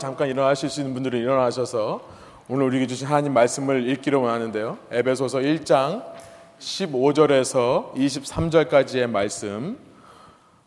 잠깐 0.00 0.28
일어나실 0.28 0.70
수 0.70 0.80
있는 0.80 0.94
분들은 0.94 1.20
일어나셔서 1.20 2.00
오늘 2.48 2.64
우리에게 2.64 2.86
주신 2.86 3.06
하나님 3.06 3.34
말씀을 3.34 3.86
읽기를 3.90 4.18
원하는데요. 4.18 4.78
에베소서 4.90 5.40
1장 5.40 6.02
15절에서 6.58 7.92
23절까지의 7.94 9.10
말씀 9.10 9.78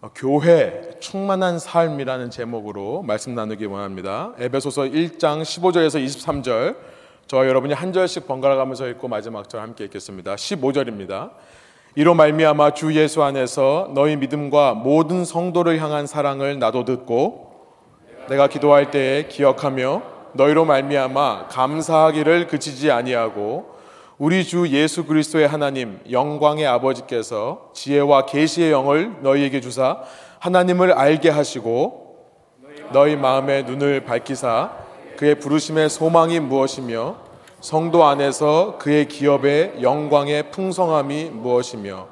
어, 0.01 0.11
교회 0.13 0.91
충만한 0.99 1.57
삶이라는 1.57 2.29
제목으로 2.29 3.01
말씀 3.01 3.33
나누기 3.33 3.65
원합니다. 3.65 4.33
에베소서 4.37 4.83
1장 4.83 5.41
15절에서 5.41 6.05
23절 6.05 6.75
저와 7.25 7.47
여러분이 7.47 7.73
한 7.73 7.91
절씩 7.91 8.27
번갈아 8.27 8.55
가면서 8.55 8.87
읽고 8.87 9.07
마지막 9.07 9.49
절 9.49 9.61
함께 9.61 9.85
읽겠습니다. 9.85 10.35
15절입니다. 10.35 11.31
이로 11.95 12.13
말미암아 12.13 12.75
주 12.75 12.93
예수 12.93 13.23
안에서 13.23 13.89
너희 13.95 14.15
믿음과 14.15 14.75
모든 14.75 15.25
성도를 15.25 15.81
향한 15.81 16.05
사랑을 16.05 16.59
나도 16.59 16.85
듣고 16.85 17.52
내가 18.29 18.47
기도할 18.47 18.91
때에 18.91 19.27
기억하며 19.27 20.01
너희로 20.33 20.65
말미암아 20.65 21.47
감사하기를 21.47 22.47
그치지 22.47 22.91
아니하고 22.91 23.73
우리 24.17 24.45
주 24.45 24.67
예수 24.69 25.05
그리스도의 25.05 25.47
하나님 25.47 25.99
영광의 26.09 26.65
아버지께서 26.65 27.71
지혜와 27.73 28.25
계시의 28.25 28.71
영을 28.71 29.13
너희에게 29.21 29.59
주사 29.59 29.99
하나님을 30.39 30.93
알게 30.93 31.29
하시고 31.29 32.17
너희 32.91 33.15
마음의 33.15 33.63
눈을 33.65 34.05
밝히사 34.05 34.71
그의 35.17 35.39
부르심의 35.39 35.89
소망이 35.89 36.39
무엇이며 36.39 37.17
성도 37.59 38.03
안에서 38.03 38.77
그의 38.77 39.07
기업의 39.07 39.81
영광의 39.81 40.51
풍성함이 40.51 41.25
무엇이며 41.25 42.07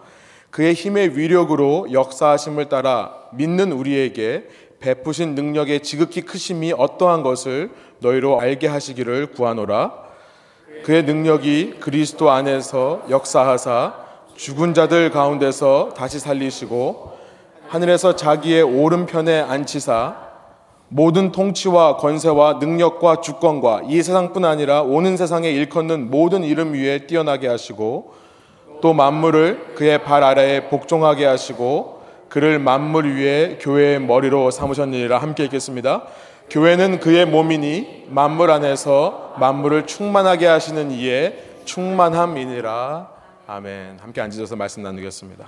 그의 0.49 0.73
힘의 0.73 1.17
위력으로 1.17 1.87
역사하심을 1.91 2.69
따라 2.69 3.13
믿는 3.31 3.71
우리에게 3.71 4.47
베푸신 4.81 5.35
능력의 5.35 5.81
지극히 5.81 6.21
크심이 6.21 6.73
어떠한 6.75 7.21
것을 7.21 7.69
너희로 7.99 8.41
알게 8.41 8.67
하시기를 8.67 9.27
구하노라. 9.27 9.93
그의 10.83 11.03
능력이 11.03 11.75
그리스도 11.79 12.31
안에서 12.31 13.03
역사하사 13.09 13.93
죽은 14.35 14.73
자들 14.73 15.11
가운데서 15.11 15.93
다시 15.95 16.19
살리시고 16.19 17.11
하늘에서 17.67 18.15
자기의 18.15 18.63
오른편에 18.63 19.39
앉히사 19.41 20.15
모든 20.89 21.31
통치와 21.31 21.97
권세와 21.97 22.53
능력과 22.53 23.21
주권과 23.21 23.83
이 23.87 24.01
세상뿐 24.01 24.43
아니라 24.43 24.81
오는 24.81 25.15
세상에 25.15 25.49
일컫는 25.51 26.09
모든 26.09 26.43
이름 26.43 26.73
위에 26.73 27.05
뛰어나게 27.05 27.47
하시고 27.47 28.13
또 28.81 28.93
만물을 28.93 29.75
그의 29.75 30.03
발 30.03 30.23
아래에 30.23 30.67
복종하게 30.69 31.25
하시고 31.25 32.00
그를 32.31 32.59
만물 32.59 33.17
위에 33.17 33.57
교회의 33.59 33.99
머리로 33.99 34.51
삼으셨느니라 34.51 35.17
함께 35.17 35.43
읽겠습니다. 35.43 36.03
교회는 36.49 37.01
그의 37.01 37.25
몸이니 37.25 38.05
만물 38.07 38.51
안에서 38.51 39.35
만물을 39.37 39.85
충만하게 39.85 40.47
하시는 40.47 40.91
이의 40.91 41.43
충만함이니라. 41.65 43.11
아멘. 43.47 43.97
함께 43.99 44.21
앉으셔서 44.21 44.55
말씀 44.55 44.81
나누겠습니다. 44.81 45.45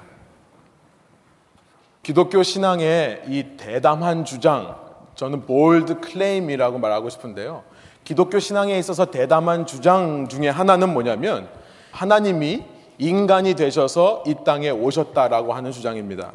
기독교 2.03 2.43
신앙의 2.43 3.21
이 3.29 3.45
대담한 3.55 4.25
주장, 4.25 4.75
저는 5.15 5.45
볼드 5.45 6.01
클레임이라고 6.01 6.79
말하고 6.79 7.09
싶은데요. 7.09 7.63
기독교 8.03 8.39
신앙에 8.39 8.77
있어서 8.77 9.05
대담한 9.05 9.65
주장 9.65 10.27
중에 10.27 10.49
하나는 10.49 10.91
뭐냐면 10.91 11.47
하나님이 11.91 12.65
인간이 12.97 13.53
되셔서 13.53 14.25
이 14.27 14.35
땅에 14.43 14.69
오셨다라고 14.69 15.53
하는 15.53 15.71
주장입니다. 15.71 16.33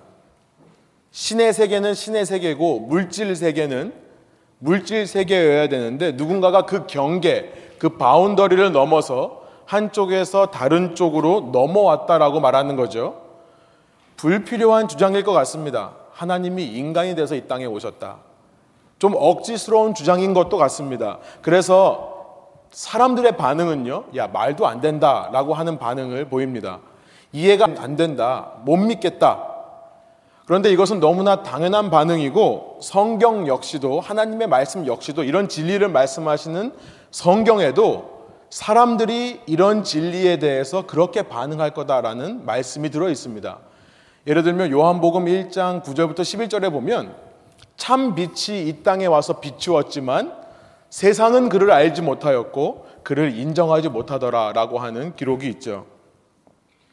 신의 1.10 1.52
세계는 1.52 1.94
신의 1.94 2.26
세계고 2.26 2.80
물질 2.80 3.34
세계는 3.34 3.92
물질 4.58 5.06
세계여야 5.06 5.68
되는데 5.68 6.12
누군가가 6.12 6.62
그 6.62 6.86
경계, 6.86 7.52
그 7.78 7.90
바운더리를 7.90 8.72
넘어서 8.72 9.42
한쪽에서 9.66 10.46
다른 10.46 10.94
쪽으로 10.94 11.50
넘어왔다라고 11.52 12.40
말하는 12.40 12.76
거죠. 12.76 13.22
불필요한 14.16 14.88
주장일 14.88 15.22
것 15.22 15.32
같습니다. 15.32 15.92
하나님이 16.12 16.64
인간이 16.64 17.14
돼서 17.14 17.34
이 17.36 17.46
땅에 17.46 17.66
오셨다. 17.66 18.16
좀 18.98 19.14
억지스러운 19.14 19.94
주장인 19.94 20.34
것도 20.34 20.56
같습니다. 20.56 21.18
그래서 21.42 22.16
사람들의 22.70 23.36
반응은요, 23.36 24.04
야, 24.16 24.26
말도 24.26 24.66
안 24.66 24.80
된다 24.80 25.30
라고 25.32 25.54
하는 25.54 25.78
반응을 25.78 26.28
보입니다. 26.28 26.80
이해가 27.32 27.66
안 27.78 27.94
된다. 27.94 28.52
못 28.64 28.76
믿겠다. 28.76 29.57
그런데 30.48 30.72
이것은 30.72 30.98
너무나 30.98 31.42
당연한 31.42 31.90
반응이고 31.90 32.78
성경 32.80 33.46
역시도 33.46 34.00
하나님의 34.00 34.48
말씀 34.48 34.86
역시도 34.86 35.24
이런 35.24 35.46
진리를 35.46 35.86
말씀하시는 35.86 36.72
성경에도 37.10 38.30
사람들이 38.48 39.42
이런 39.44 39.84
진리에 39.84 40.38
대해서 40.38 40.86
그렇게 40.86 41.20
반응할 41.20 41.74
거다라는 41.74 42.46
말씀이 42.46 42.88
들어 42.88 43.10
있습니다. 43.10 43.58
예를 44.26 44.42
들면 44.42 44.70
요한복음 44.70 45.26
1장 45.26 45.84
9절부터 45.84 46.20
11절에 46.20 46.72
보면 46.72 47.14
참 47.76 48.14
빛이 48.14 48.68
이 48.68 48.82
땅에 48.82 49.04
와서 49.04 49.40
비추었지만 49.40 50.32
세상은 50.88 51.50
그를 51.50 51.70
알지 51.70 52.00
못하였고 52.00 52.86
그를 53.02 53.36
인정하지 53.36 53.90
못하더라라고 53.90 54.78
하는 54.78 55.14
기록이 55.14 55.46
있죠. 55.50 55.97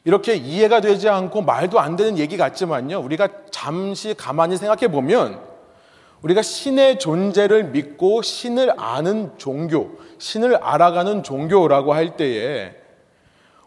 이렇게 0.06 0.36
이해가 0.36 0.80
되지 0.80 1.08
않고 1.08 1.42
말도 1.42 1.80
안 1.80 1.96
되는 1.96 2.16
얘기 2.16 2.36
같지만요. 2.36 3.00
우리가 3.00 3.28
잠시 3.50 4.14
가만히 4.14 4.56
생각해 4.56 4.86
보면 4.86 5.40
우리가 6.22 6.42
신의 6.42 7.00
존재를 7.00 7.64
믿고 7.64 8.22
신을 8.22 8.72
아는 8.78 9.32
종교, 9.36 9.98
신을 10.18 10.58
알아가는 10.58 11.24
종교라고 11.24 11.92
할 11.92 12.16
때에 12.16 12.76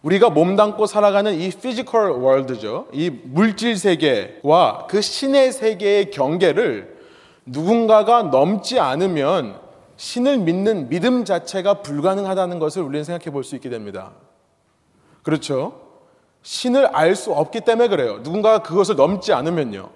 우리가 0.02 0.30
몸담고 0.30 0.86
살아가는 0.86 1.38
이 1.38 1.50
physical 1.50 2.12
world죠. 2.12 2.88
이 2.94 3.10
물질 3.10 3.76
세계와 3.76 4.88
그 4.88 5.02
신의 5.02 5.52
세계의 5.52 6.12
경계를 6.12 7.00
누군가가 7.46 8.24
넘지 8.24 8.80
않으면 8.80 9.60
신을 9.98 10.38
믿는 10.38 10.88
믿음 10.88 11.26
자체가 11.26 11.82
불가능하다는 11.82 12.60
것을 12.60 12.82
우리는 12.82 13.04
생각해 13.04 13.30
볼 13.30 13.44
수 13.44 13.58
있게 13.58 13.70
됩니다. 13.70 14.12
그렇죠? 15.22 15.89
신을 16.42 16.88
알 16.88 17.16
수 17.16 17.34
없기 17.34 17.62
때문에 17.62 17.88
그래요. 17.90 18.20
누군가가 18.22 18.60
그것을 18.60 18.96
넘지 18.96 19.34
않으면요. 19.34 19.90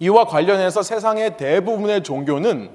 이와 0.00 0.24
관련해서 0.26 0.82
세상의 0.82 1.36
대부분의 1.36 2.02
종교는 2.02 2.70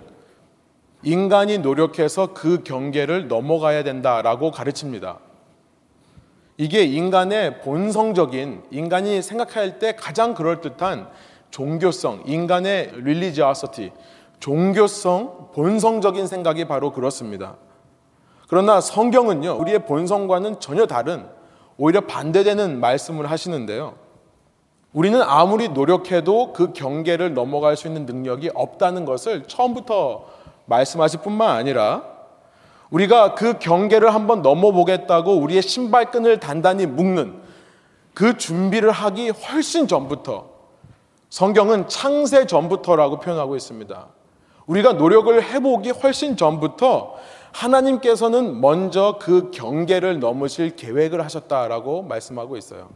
인간이 1.03 1.57
노력해서 1.59 2.33
그 2.33 2.63
경계를 2.63 3.27
넘어가야 3.27 3.83
된다라고 3.83 4.51
가르칩니다. 4.51 5.19
이게 6.57 6.83
인간의 6.83 7.61
본성적인 7.61 8.63
인간이 8.71 9.21
생각할 9.21 9.77
때 9.77 9.95
가장 9.95 10.33
그럴듯한 10.33 11.07
종교성, 11.51 12.23
인간의 12.25 12.93
religiosity, 12.95 13.91
종교성, 14.39 15.51
본성적인 15.53 16.27
생각이 16.27 16.65
바로 16.65 16.91
그렇습니다. 16.93 17.57
그러나 18.47 18.81
성경은요, 18.81 19.57
우리의 19.59 19.85
본성과는 19.85 20.59
전혀 20.59 20.85
다른 20.87 21.27
오히려 21.77 22.01
반대되는 22.01 22.79
말씀을 22.79 23.29
하시는데요. 23.29 23.95
우리는 24.93 25.21
아무리 25.21 25.69
노력해도 25.69 26.53
그 26.53 26.73
경계를 26.73 27.33
넘어갈 27.33 27.77
수 27.77 27.87
있는 27.87 28.05
능력이 28.05 28.51
없다는 28.55 29.05
것을 29.05 29.43
처음부터 29.43 30.25
말씀하실 30.65 31.21
뿐만 31.21 31.55
아니라 31.55 32.03
우리가 32.89 33.35
그 33.35 33.59
경계를 33.59 34.13
한번 34.13 34.41
넘어보겠다고 34.41 35.33
우리의 35.33 35.61
신발끈을 35.61 36.39
단단히 36.39 36.85
묶는 36.85 37.41
그 38.13 38.37
준비를 38.37 38.91
하기 38.91 39.29
훨씬 39.29 39.87
전부터 39.87 40.49
성경은 41.29 41.89
창세 41.89 42.47
전부터라고 42.47 43.19
표현하고 43.19 43.55
있습니다. 43.55 44.07
우리가 44.67 44.93
노력을 44.93 45.41
해보기 45.41 45.91
훨씬 45.91 46.37
전부터 46.37 47.15
하나님께서는 47.51 48.61
먼저 48.61 49.17
그 49.19 49.49
경계를 49.51 50.19
넘으실 50.19 50.75
계획을 50.75 51.23
하셨다라고 51.23 52.03
말씀하고 52.03 52.57
있어요. 52.57 52.89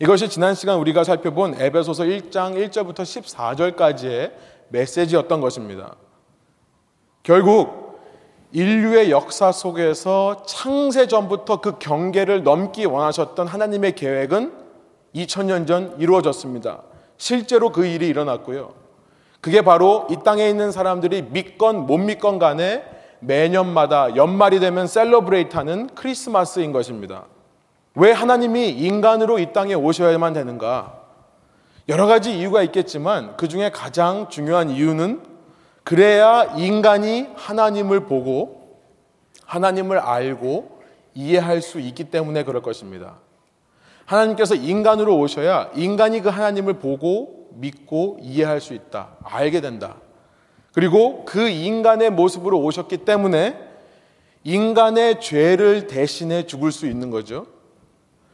이것이 0.00 0.28
지난 0.28 0.54
시간 0.54 0.78
우리가 0.78 1.04
살펴본 1.04 1.60
에베소서 1.60 2.04
1장 2.04 2.70
1절부터 2.70 3.02
14절까지의 3.02 4.32
메시지였던 4.68 5.40
것입니다. 5.40 5.96
결국 7.22 8.00
인류의 8.52 9.10
역사 9.10 9.52
속에서 9.52 10.42
창세 10.46 11.06
전부터 11.06 11.60
그 11.60 11.78
경계를 11.78 12.42
넘기 12.42 12.86
원하셨던 12.86 13.46
하나님의 13.46 13.94
계획은 13.94 14.52
2000년 15.14 15.66
전 15.66 15.94
이루어졌습니다. 15.98 16.82
실제로 17.18 17.70
그 17.70 17.84
일이 17.84 18.08
일어났고요. 18.08 18.87
그게 19.40 19.62
바로 19.62 20.06
이 20.10 20.16
땅에 20.24 20.48
있는 20.48 20.72
사람들이 20.72 21.22
믿건 21.30 21.86
못 21.86 21.98
믿건 21.98 22.38
간에 22.38 22.84
매년마다 23.20 24.16
연말이 24.16 24.60
되면 24.60 24.86
셀러브레이트 24.86 25.56
하는 25.56 25.88
크리스마스인 25.94 26.72
것입니다. 26.72 27.24
왜 27.94 28.12
하나님이 28.12 28.70
인간으로 28.70 29.38
이 29.38 29.52
땅에 29.52 29.74
오셔야만 29.74 30.32
되는가? 30.32 30.98
여러 31.88 32.06
가지 32.06 32.38
이유가 32.38 32.62
있겠지만 32.62 33.36
그 33.36 33.48
중에 33.48 33.70
가장 33.70 34.28
중요한 34.28 34.70
이유는 34.70 35.22
그래야 35.84 36.44
인간이 36.56 37.28
하나님을 37.34 38.00
보고 38.00 38.78
하나님을 39.46 39.98
알고 39.98 40.80
이해할 41.14 41.62
수 41.62 41.80
있기 41.80 42.04
때문에 42.04 42.44
그럴 42.44 42.60
것입니다. 42.60 43.16
하나님께서 44.04 44.54
인간으로 44.54 45.18
오셔야 45.18 45.70
인간이 45.74 46.20
그 46.20 46.28
하나님을 46.28 46.74
보고 46.74 47.37
믿고 47.54 48.18
이해할 48.20 48.60
수 48.60 48.74
있다. 48.74 49.16
알게 49.22 49.60
된다. 49.60 49.96
그리고 50.72 51.24
그 51.24 51.48
인간의 51.48 52.10
모습으로 52.10 52.60
오셨기 52.60 52.98
때문에 52.98 53.58
인간의 54.44 55.20
죄를 55.20 55.86
대신해 55.86 56.46
죽을 56.46 56.72
수 56.72 56.86
있는 56.86 57.10
거죠. 57.10 57.46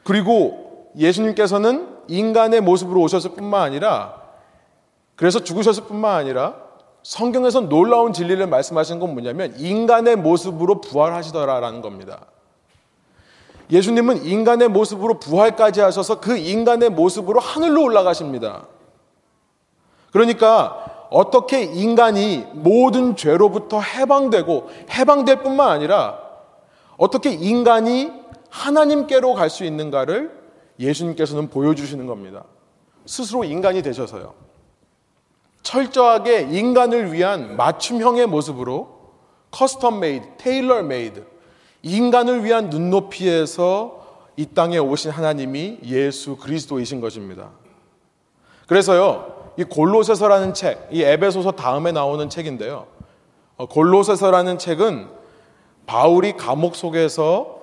그리고 0.04 0.92
예수님께서는 0.96 1.88
인간의 2.08 2.60
모습으로 2.60 3.00
오셨을 3.00 3.32
뿐만 3.32 3.62
아니라 3.62 4.22
그래서 5.16 5.42
죽으셨을 5.42 5.84
뿐만 5.84 6.16
아니라 6.16 6.56
성경에서 7.02 7.62
놀라운 7.62 8.12
진리를 8.12 8.46
말씀하신 8.46 8.98
건 8.98 9.12
뭐냐면 9.12 9.54
인간의 9.58 10.16
모습으로 10.16 10.80
부활하시더라라는 10.80 11.80
겁니다. 11.80 12.26
예수님은 13.70 14.24
인간의 14.24 14.68
모습으로 14.68 15.18
부활까지 15.18 15.80
하셔서 15.80 16.20
그 16.20 16.36
인간의 16.36 16.90
모습으로 16.90 17.40
하늘로 17.40 17.82
올라가십니다. 17.82 18.66
그러니까 20.14 21.08
어떻게 21.10 21.64
인간이 21.64 22.46
모든 22.52 23.16
죄로부터 23.16 23.80
해방되고 23.80 24.70
해방될 24.90 25.42
뿐만 25.42 25.68
아니라 25.68 26.20
어떻게 26.96 27.32
인간이 27.32 28.12
하나님께로 28.48 29.34
갈 29.34 29.50
수 29.50 29.64
있는가를 29.64 30.30
예수님께서는 30.78 31.50
보여주시는 31.50 32.06
겁니다. 32.06 32.44
스스로 33.06 33.42
인간이 33.42 33.82
되셔서요. 33.82 34.34
철저하게 35.64 36.42
인간을 36.42 37.12
위한 37.12 37.56
맞춤형의 37.56 38.26
모습으로 38.28 38.88
custom 39.50 39.98
made, 39.98 40.28
tailor 40.38 40.84
made, 40.84 41.24
인간을 41.82 42.44
위한 42.44 42.70
눈높이에서 42.70 44.04
이 44.36 44.46
땅에 44.46 44.78
오신 44.78 45.10
하나님이 45.10 45.78
예수 45.86 46.36
그리스도이신 46.36 47.00
것입니다. 47.00 47.50
그래서요, 48.68 49.43
이 49.56 49.64
골로새서라는 49.64 50.54
책, 50.54 50.88
이 50.90 51.02
에베소서 51.02 51.52
다음에 51.52 51.92
나오는 51.92 52.28
책인데요. 52.28 52.86
어, 53.56 53.66
골로새서라는 53.66 54.58
책은 54.58 55.06
바울이 55.86 56.32
감옥 56.36 56.74
속에서 56.76 57.60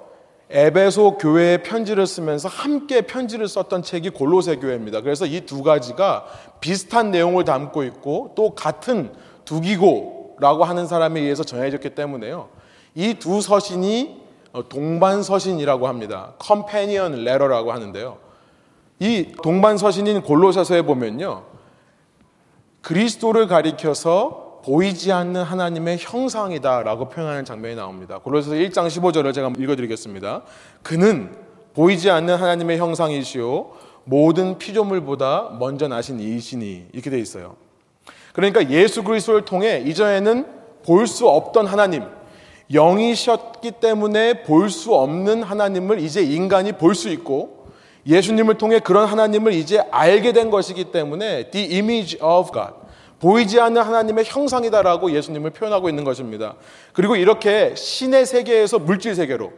에베소 0.49 1.17
교회에 1.17 1.63
편지를 1.63 2.05
쓰면서 2.05 2.49
함께 2.49 3.01
편지를 3.01 3.47
썼던 3.47 3.83
책이 3.83 4.09
골로새 4.11 4.57
교회입니다. 4.57 5.01
그래서 5.01 5.25
이 5.25 5.41
두 5.45 5.63
가지가 5.63 6.25
비슷한 6.59 7.09
내용을 7.11 7.45
담고 7.45 7.83
있고 7.83 8.33
또 8.35 8.53
같은 8.53 9.13
두기고라고 9.45 10.65
하는 10.65 10.87
사람에 10.87 11.21
의해서 11.21 11.43
전해졌기 11.43 11.91
때문에요. 11.91 12.49
이 12.95 13.13
두 13.15 13.41
서신이 13.41 14.21
동반 14.67 15.23
서신이라고 15.23 15.87
합니다. 15.87 16.33
컴패니언 16.39 17.23
레러라고 17.23 17.71
하는데요. 17.71 18.17
이 18.99 19.31
동반 19.41 19.77
서신인 19.77 20.21
골로새서에 20.21 20.81
보면요. 20.81 21.43
그리스도를 22.81 23.47
가리켜서 23.47 24.61
보이지 24.65 25.11
않는 25.11 25.41
하나님의 25.43 25.97
형상이다라고 25.99 27.09
표현하는 27.09 27.45
장면이 27.45 27.75
나옵니다. 27.75 28.19
골로새서 28.19 28.55
1장 28.55 28.87
15절을 28.87 29.33
제가 29.33 29.51
읽어 29.57 29.75
드리겠습니다. 29.75 30.43
그는 30.83 31.35
보이지 31.73 32.09
않는 32.09 32.35
하나님의 32.35 32.77
형상이시요 32.77 33.71
모든 34.03 34.57
피조물보다 34.57 35.57
먼저 35.59 35.87
나신 35.87 36.19
이시니 36.19 36.87
이렇게 36.91 37.09
돼 37.09 37.19
있어요. 37.19 37.55
그러니까 38.33 38.69
예수 38.69 39.03
그리스도를 39.03 39.45
통해 39.45 39.83
이전에는 39.85 40.45
볼 40.83 41.05
수 41.05 41.27
없던 41.27 41.67
하나님, 41.67 42.03
영이셨기 42.73 43.73
때문에 43.73 44.43
볼 44.43 44.69
수 44.69 44.95
없는 44.95 45.43
하나님을 45.43 45.99
이제 45.99 46.23
인간이 46.23 46.71
볼 46.73 46.95
수 46.95 47.09
있고 47.09 47.60
예수님을 48.05 48.57
통해 48.57 48.79
그런 48.79 49.07
하나님을 49.07 49.53
이제 49.53 49.79
알게 49.91 50.33
된 50.33 50.49
것이기 50.49 50.85
때문에 50.85 51.51
the 51.51 51.75
image 51.75 52.17
of 52.21 52.51
God 52.51 52.73
보이지 53.19 53.59
않는 53.59 53.81
하나님의 53.81 54.25
형상이다라고 54.25 55.11
예수님을 55.11 55.51
표현하고 55.51 55.89
있는 55.89 56.03
것입니다. 56.03 56.55
그리고 56.93 57.15
이렇게 57.15 57.75
신의 57.75 58.25
세계에서 58.25 58.79
물질 58.79 59.13
세계로 59.13 59.53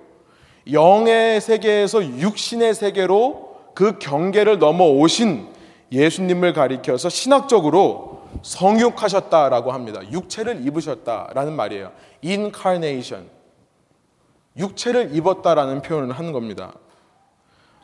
영의 0.72 1.40
세계에서 1.40 2.06
육신의 2.20 2.74
세계로 2.74 3.54
그 3.74 3.98
경계를 4.00 4.60
넘어오신 4.60 5.48
예수님을 5.92 6.54
가리켜서 6.54 7.10
신학적으로 7.10 8.24
성육하셨다라고 8.42 9.72
합니다. 9.72 10.02
육체를 10.12 10.66
입으셨다라는 10.66 11.54
말이에요. 11.54 11.92
incarnation. 12.24 13.30
육체를 14.58 15.16
입었다라는 15.16 15.82
표현을 15.82 16.12
하는 16.12 16.32
겁니다. 16.32 16.74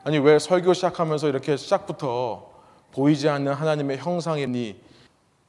아니 0.09 0.17
왜 0.17 0.39
설교 0.39 0.73
시작하면서 0.73 1.27
이렇게 1.27 1.56
시작부터 1.56 2.50
보이지 2.94 3.29
않는 3.29 3.53
하나님의 3.53 4.00
형상이니 4.00 4.81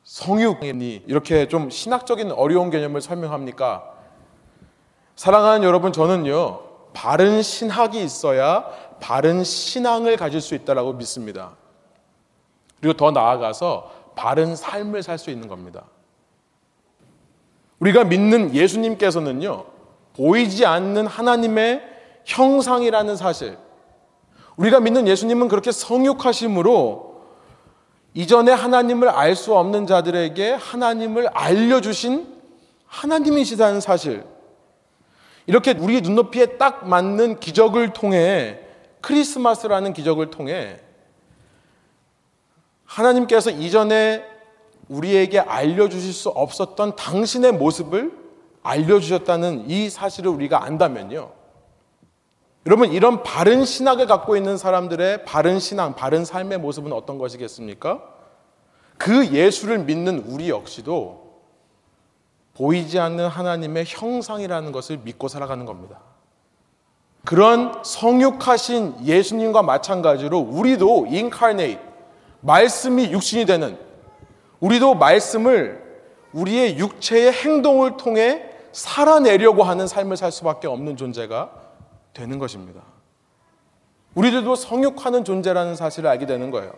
성육이니 0.04 1.04
이렇게 1.06 1.48
좀 1.48 1.70
신학적인 1.70 2.30
어려운 2.32 2.68
개념을 2.68 3.00
설명합니까? 3.00 3.90
사랑하는 5.16 5.62
여러분 5.66 5.94
저는요 5.94 6.60
바른 6.92 7.40
신학이 7.40 8.04
있어야 8.04 8.66
바른 9.00 9.44
신앙을 9.44 10.18
가질 10.18 10.42
수 10.42 10.54
있다라고 10.54 10.92
믿습니다. 10.92 11.52
그리고 12.80 12.94
더 12.98 13.12
나아가서 13.12 13.90
바른 14.14 14.54
삶을 14.54 15.02
살 15.02 15.16
수 15.16 15.30
있는 15.30 15.48
겁니다. 15.48 15.86
우리가 17.78 18.04
믿는 18.04 18.54
예수님께서는요, 18.54 19.64
보이지 20.14 20.66
않는 20.66 21.06
하나님의 21.06 21.82
형상이라는 22.26 23.16
사실, 23.16 23.56
우리가 24.60 24.78
믿는 24.80 25.08
예수님은 25.08 25.48
그렇게 25.48 25.72
성육하심으로 25.72 27.22
이전에 28.12 28.52
하나님을 28.52 29.08
알 29.08 29.34
수 29.34 29.56
없는 29.56 29.86
자들에게 29.86 30.52
하나님을 30.52 31.28
알려주신 31.28 32.26
하나님이시다는 32.86 33.80
사실, 33.80 34.22
이렇게 35.46 35.74
우리 35.78 36.02
눈높이에 36.02 36.58
딱 36.58 36.86
맞는 36.86 37.40
기적을 37.40 37.94
통해 37.94 38.60
크리스마스라는 39.00 39.94
기적을 39.94 40.30
통해 40.30 40.78
하나님께서 42.84 43.50
이전에 43.50 44.22
우리에게 44.88 45.38
알려주실 45.38 46.12
수 46.12 46.28
없었던 46.28 46.96
당신의 46.96 47.52
모습을 47.52 48.12
알려주셨다는 48.62 49.70
이 49.70 49.88
사실을 49.88 50.30
우리가 50.32 50.64
안다면요. 50.64 51.39
여러분, 52.66 52.92
이런 52.92 53.22
바른 53.22 53.64
신학을 53.64 54.06
갖고 54.06 54.36
있는 54.36 54.58
사람들의 54.58 55.24
바른 55.24 55.58
신앙, 55.58 55.94
바른 55.94 56.24
삶의 56.24 56.58
모습은 56.58 56.92
어떤 56.92 57.16
것이겠습니까? 57.16 58.02
그 58.98 59.28
예수를 59.28 59.78
믿는 59.78 60.24
우리 60.26 60.50
역시도 60.50 61.30
보이지 62.54 62.98
않는 62.98 63.28
하나님의 63.28 63.84
형상이라는 63.86 64.72
것을 64.72 64.98
믿고 65.02 65.28
살아가는 65.28 65.64
겁니다. 65.64 66.00
그런 67.24 67.82
성육하신 67.82 69.06
예수님과 69.06 69.62
마찬가지로 69.62 70.38
우리도 70.38 71.06
incarnate, 71.06 71.80
말씀이 72.40 73.10
육신이 73.10 73.46
되는 73.46 73.78
우리도 74.60 74.96
말씀을 74.96 75.82
우리의 76.32 76.78
육체의 76.78 77.32
행동을 77.32 77.96
통해 77.96 78.44
살아내려고 78.72 79.62
하는 79.62 79.86
삶을 79.86 80.18
살 80.18 80.30
수밖에 80.30 80.68
없는 80.68 80.96
존재가 80.96 81.59
되는 82.14 82.38
것입니다. 82.38 82.82
우리들도 84.14 84.54
성육하는 84.56 85.24
존재라는 85.24 85.76
사실을 85.76 86.10
알게 86.10 86.26
되는 86.26 86.50
거예요. 86.50 86.72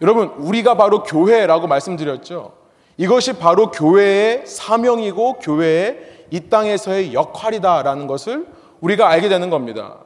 여러분, 0.00 0.28
우리가 0.38 0.76
바로 0.76 1.02
교회라고 1.02 1.66
말씀드렸죠. 1.66 2.52
이것이 2.96 3.34
바로 3.34 3.70
교회의 3.70 4.46
사명이고 4.46 5.34
교회의 5.40 6.26
이 6.30 6.48
땅에서의 6.48 7.12
역할이다라는 7.14 8.06
것을 8.06 8.46
우리가 8.80 9.08
알게 9.08 9.28
되는 9.28 9.50
겁니다. 9.50 9.98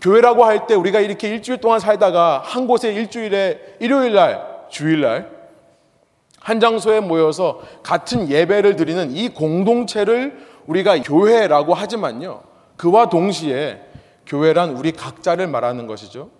교회라고 0.00 0.44
할 0.44 0.66
때 0.66 0.74
우리가 0.74 1.00
이렇게 1.00 1.28
일주일 1.28 1.60
동안 1.60 1.80
살다가 1.80 2.42
한 2.44 2.66
곳에 2.66 2.92
일주일에 2.92 3.76
일요일 3.80 4.12
날, 4.12 4.66
주일 4.68 5.00
날, 5.00 5.30
한 6.40 6.60
장소에 6.60 7.00
모여서 7.00 7.62
같은 7.82 8.28
예배를 8.28 8.76
드리는 8.76 9.10
이 9.12 9.30
공동체를 9.30 10.38
우리가 10.66 11.00
교회라고 11.00 11.72
하지만요. 11.72 12.42
그와 12.76 13.08
동시에 13.08 13.80
교회란 14.26 14.70
우리 14.76 14.92
각자를 14.92 15.46
말하는 15.46 15.86
것이죠. 15.86 16.30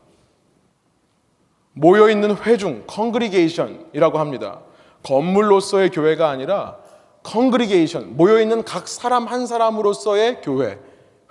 모여 1.73 2.09
있는 2.09 2.37
회중, 2.37 2.85
congregation이라고 2.87 4.19
합니다. 4.19 4.61
건물로서의 5.03 5.91
교회가 5.91 6.31
아니라 6.31 6.79
congregation, 7.25 8.17
모여 8.17 8.41
있는 8.41 8.64
각 8.64 8.87
사람 8.88 9.26
한 9.26 9.47
사람으로서의 9.47 10.41
교회, 10.43 10.79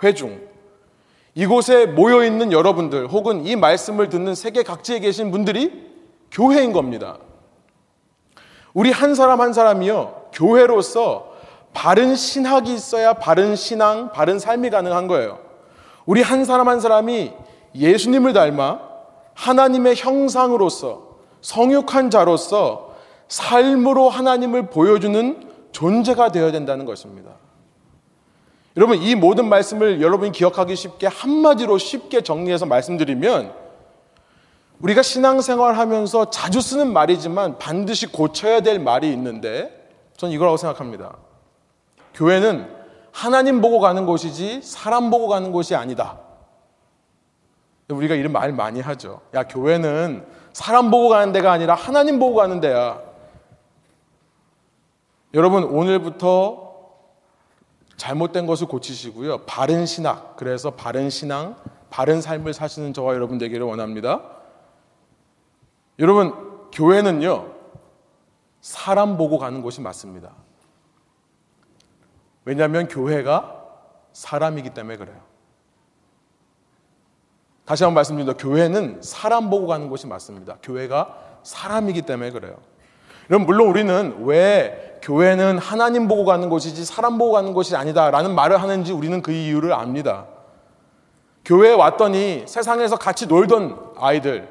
회중, 0.03 0.41
이곳에 1.36 1.86
모여 1.88 2.24
있는 2.24 2.51
여러분들 2.51 3.07
혹은 3.07 3.45
이 3.45 3.55
말씀을 3.55 4.10
듣는 4.10 4.36
세계 4.36 4.63
각지에 4.63 5.00
계신 5.00 5.31
분들이 5.31 5.91
교회인 6.31 6.74
겁니다. 6.74 7.17
우리 8.74 8.91
한 8.91 9.15
사람 9.15 9.41
한 9.41 9.53
사람이요, 9.53 10.29
교회로서 10.33 11.32
바른 11.74 12.15
신학이 12.15 12.74
있어야 12.74 13.13
바른 13.13 13.56
신앙, 13.56 14.12
바른 14.12 14.39
삶이 14.39 14.70
가능한 14.70 15.08
거예요. 15.08 15.39
우리 16.06 16.22
한 16.22 16.46
사람 16.46 16.70
한 16.70 16.80
사람이 16.80 17.34
예수님을 17.75 18.34
닮아 18.34 18.80
하나님의 19.34 19.96
형상으로서 19.96 21.18
성육한 21.42 22.10
자로서 22.10 22.94
삶으로 23.27 24.10
하나님을 24.10 24.70
보여주는 24.70 25.50
존재가 25.72 26.32
되어야 26.32 26.51
된다는 26.51 26.86
것입니다. 26.86 27.32
여러분, 28.77 28.98
이 29.01 29.15
모든 29.15 29.50
말씀을 29.50 30.01
여러분이 30.01 30.32
기억하기 30.32 30.75
쉽게 30.75 31.08
한마디로 31.08 31.77
쉽게 31.77 32.22
정리해서 32.22 32.65
말씀드리면 32.65 33.53
우리가 34.80 35.01
신앙생활 35.01 35.77
하면서 35.77 36.30
자주 36.30 36.60
쓰는 36.60 36.92
말이지만 36.92 37.58
반드시 37.58 38.08
고쳐야 38.08 38.62
될 38.62 38.80
말이 38.80 39.12
있는데 39.13 39.89
전 40.18 40.32
이거라고 40.32 40.58
생각합니다. 40.58 41.15
교회는 42.13 42.70
하나님 43.12 43.62
보고 43.62 43.79
가는 43.79 44.05
곳이지 44.05 44.62
사람 44.62 45.10
보고 45.10 45.27
가는 45.27 45.51
곳이 45.51 45.75
아니다. 45.75 46.20
우리가 47.89 48.15
이런 48.15 48.32
말 48.32 48.51
많이 48.51 48.82
하죠. 48.82 49.22
야, 49.34 49.43
교회는 49.43 50.25
사람 50.53 50.89
보고 50.89 51.10
가는 51.10 51.32
데가 51.34 51.51
아니라 51.51 51.75
하나님 51.75 52.20
보고 52.20 52.36
가는 52.36 52.60
데야. 52.60 53.01
여러분, 55.34 55.63
오늘부터 55.63 56.63
잘못된 57.98 58.46
것을 58.46 58.67
고치시고요. 58.67 59.46
바른 59.46 59.86
신학, 59.86 60.36
그래서 60.36 60.72
바른 60.72 61.10
신앙, 61.10 61.55
바른 61.89 62.22
삶을 62.22 62.53
사시는 62.53 62.93
저와 62.93 63.13
여러분 63.13 63.38
되기를 63.38 63.65
원합니다. 63.65 64.22
여러분, 66.00 66.34
교회는요, 66.72 67.51
사람 68.62 69.17
보고 69.17 69.38
가는 69.38 69.62
곳이 69.62 69.82
맞습니다. 69.82 70.32
왜냐하면 72.45 72.88
교회가 72.88 73.63
사람이기 74.12 74.71
때문에 74.71 74.97
그래요. 74.97 75.17
다시 77.65 77.83
한번 77.83 77.95
말씀드립니다. 77.95 78.38
교회는 78.38 79.01
사람 79.01 79.50
보고 79.50 79.67
가는 79.67 79.89
곳이 79.89 80.07
맞습니다. 80.07 80.57
교회가 80.62 81.17
사람이기 81.43 82.01
때문에 82.01 82.31
그래요. 82.31 82.57
여러분, 83.29 83.45
물론 83.45 83.69
우리는 83.69 84.17
왜 84.25 85.00
교회는 85.01 85.57
하나님 85.57 86.07
보고 86.07 86.25
가는 86.25 86.50
곳이지 86.50 86.83
사람 86.85 87.17
보고 87.17 87.31
가는 87.33 87.53
곳이 87.53 87.75
아니다라는 87.75 88.35
말을 88.35 88.62
하는지 88.62 88.91
우리는 88.91 89.21
그 89.21 89.31
이유를 89.31 89.73
압니다. 89.73 90.25
교회에 91.45 91.73
왔더니 91.73 92.43
세상에서 92.47 92.97
같이 92.97 93.27
놀던 93.27 93.93
아이들, 93.97 94.50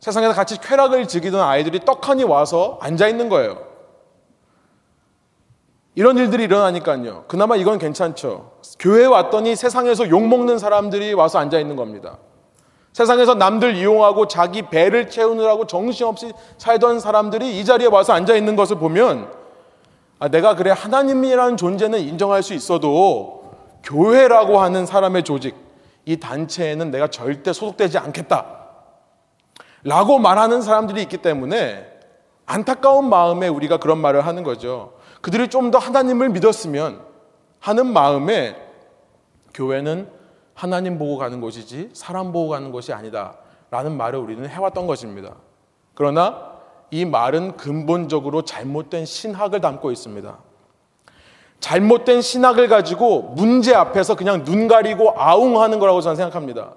세상에서 0.00 0.34
같이 0.34 0.60
쾌락을 0.60 1.08
즐기던 1.08 1.40
아이들이 1.40 1.80
떡하니 1.80 2.24
와서 2.24 2.78
앉아 2.82 3.08
있는 3.08 3.28
거예요. 3.28 3.71
이런 5.94 6.16
일들이 6.16 6.44
일어나니까요. 6.44 7.24
그나마 7.28 7.56
이건 7.56 7.78
괜찮죠. 7.78 8.52
교회에 8.78 9.06
왔더니 9.06 9.56
세상에서 9.56 10.08
욕먹는 10.08 10.58
사람들이 10.58 11.12
와서 11.12 11.38
앉아 11.38 11.58
있는 11.58 11.76
겁니다. 11.76 12.18
세상에서 12.92 13.34
남들 13.34 13.76
이용하고 13.76 14.26
자기 14.26 14.62
배를 14.62 15.08
채우느라고 15.08 15.66
정신없이 15.66 16.32
살던 16.58 17.00
사람들이 17.00 17.58
이 17.58 17.64
자리에 17.64 17.88
와서 17.88 18.12
앉아 18.12 18.34
있는 18.34 18.56
것을 18.56 18.76
보면 18.78 19.30
아, 20.18 20.28
내가 20.28 20.54
그래 20.54 20.70
하나님이라는 20.70 21.56
존재는 21.56 21.98
인정할 21.98 22.42
수 22.42 22.54
있어도 22.54 23.42
교회라고 23.82 24.60
하는 24.60 24.86
사람의 24.86 25.24
조직, 25.24 25.56
이 26.04 26.18
단체에는 26.18 26.90
내가 26.90 27.08
절대 27.08 27.52
소속되지 27.52 27.98
않겠다. 27.98 28.46
라고 29.84 30.18
말하는 30.18 30.62
사람들이 30.62 31.02
있기 31.02 31.18
때문에 31.18 31.86
안타까운 32.46 33.08
마음에 33.08 33.48
우리가 33.48 33.78
그런 33.78 33.98
말을 33.98 34.24
하는 34.24 34.44
거죠. 34.44 34.92
그들이 35.22 35.48
좀 35.48 35.70
더 35.70 35.78
하나님을 35.78 36.28
믿었으면 36.28 37.00
하는 37.60 37.92
마음에 37.92 38.56
교회는 39.54 40.08
하나님 40.54 40.98
보고 40.98 41.16
가는 41.16 41.40
곳이지 41.40 41.90
사람 41.94 42.32
보고 42.32 42.50
가는 42.50 42.70
곳이 42.72 42.92
아니다. 42.92 43.36
라는 43.70 43.96
말을 43.96 44.18
우리는 44.18 44.46
해왔던 44.46 44.86
것입니다. 44.86 45.36
그러나 45.94 46.52
이 46.90 47.06
말은 47.06 47.56
근본적으로 47.56 48.42
잘못된 48.42 49.06
신학을 49.06 49.60
담고 49.62 49.90
있습니다. 49.92 50.36
잘못된 51.60 52.20
신학을 52.20 52.68
가지고 52.68 53.22
문제 53.36 53.74
앞에서 53.74 54.16
그냥 54.16 54.44
눈 54.44 54.68
가리고 54.68 55.14
아웅하는 55.16 55.78
거라고 55.78 56.00
저는 56.02 56.16
생각합니다. 56.16 56.74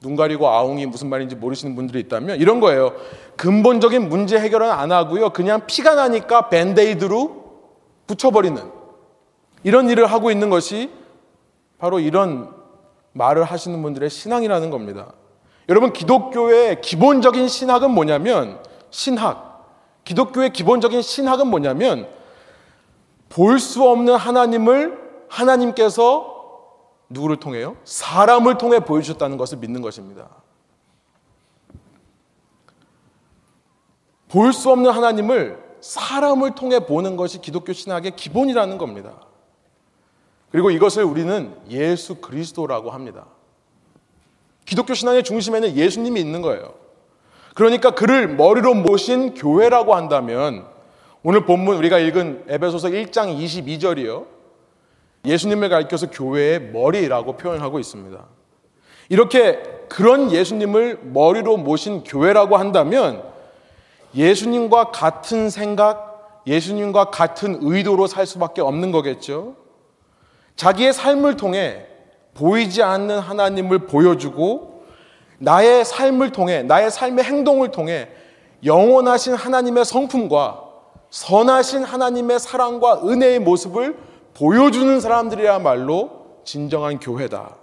눈 0.00 0.14
가리고 0.16 0.48
아웅이 0.48 0.86
무슨 0.86 1.08
말인지 1.08 1.34
모르시는 1.36 1.74
분들이 1.74 2.00
있다면 2.00 2.38
이런 2.38 2.60
거예요. 2.60 2.92
근본적인 3.36 4.08
문제 4.08 4.38
해결은 4.38 4.70
안 4.70 4.92
하고요. 4.92 5.30
그냥 5.30 5.66
피가 5.66 5.94
나니까 5.94 6.50
밴데이드로 6.50 7.41
붙여버리는 8.06 8.70
이런 9.64 9.88
일을 9.88 10.06
하고 10.06 10.30
있는 10.30 10.50
것이 10.50 10.90
바로 11.78 12.00
이런 12.00 12.52
말을 13.12 13.44
하시는 13.44 13.80
분들의 13.82 14.08
신앙이라는 14.10 14.70
겁니다. 14.70 15.12
여러분, 15.68 15.92
기독교의 15.92 16.80
기본적인 16.80 17.48
신학은 17.48 17.90
뭐냐면, 17.90 18.60
신학. 18.90 20.02
기독교의 20.04 20.52
기본적인 20.52 21.02
신학은 21.02 21.46
뭐냐면, 21.46 22.08
볼 23.28 23.58
수 23.58 23.82
없는 23.88 24.16
하나님을 24.16 25.26
하나님께서 25.28 26.32
누구를 27.08 27.36
통해요? 27.36 27.76
사람을 27.84 28.58
통해 28.58 28.80
보여주셨다는 28.80 29.36
것을 29.36 29.58
믿는 29.58 29.80
것입니다. 29.82 30.28
볼 34.28 34.52
수 34.52 34.70
없는 34.70 34.90
하나님을 34.90 35.71
사람을 35.82 36.54
통해 36.54 36.80
보는 36.80 37.16
것이 37.16 37.40
기독교 37.40 37.72
신학의 37.72 38.16
기본이라는 38.16 38.78
겁니다. 38.78 39.20
그리고 40.50 40.70
이것을 40.70 41.04
우리는 41.04 41.54
예수 41.70 42.16
그리스도라고 42.16 42.90
합니다. 42.90 43.26
기독교 44.64 44.94
신앙의 44.94 45.24
중심에는 45.24 45.76
예수님이 45.76 46.20
있는 46.20 46.40
거예요. 46.40 46.74
그러니까 47.54 47.90
그를 47.90 48.28
머리로 48.28 48.74
모신 48.74 49.34
교회라고 49.34 49.94
한다면 49.94 50.66
오늘 51.22 51.44
본문 51.44 51.76
우리가 51.76 51.98
읽은 51.98 52.44
에베소서 52.48 52.88
1장 52.88 53.36
22절이요. 53.36 54.26
예수님을 55.24 55.68
가리켜서 55.68 56.10
교회의 56.10 56.70
머리라고 56.72 57.36
표현하고 57.36 57.78
있습니다. 57.78 58.24
이렇게 59.08 59.62
그런 59.88 60.30
예수님을 60.30 61.00
머리로 61.02 61.56
모신 61.56 62.04
교회라고 62.04 62.56
한다면 62.56 63.31
예수님과 64.14 64.90
같은 64.90 65.50
생각, 65.50 66.42
예수님과 66.46 67.06
같은 67.06 67.58
의도로 67.60 68.06
살 68.06 68.26
수밖에 68.26 68.60
없는 68.60 68.92
거겠죠. 68.92 69.56
자기의 70.56 70.92
삶을 70.92 71.36
통해 71.36 71.86
보이지 72.34 72.82
않는 72.82 73.18
하나님을 73.18 73.86
보여주고 73.86 74.84
나의 75.38 75.84
삶을 75.84 76.32
통해, 76.32 76.62
나의 76.62 76.90
삶의 76.90 77.24
행동을 77.24 77.70
통해 77.70 78.08
영원하신 78.64 79.34
하나님의 79.34 79.84
성품과 79.84 80.62
선하신 81.10 81.84
하나님의 81.84 82.38
사랑과 82.38 83.02
은혜의 83.04 83.40
모습을 83.40 83.98
보여주는 84.34 85.00
사람들이야말로 85.00 86.10
진정한 86.44 86.98
교회다. 87.00 87.56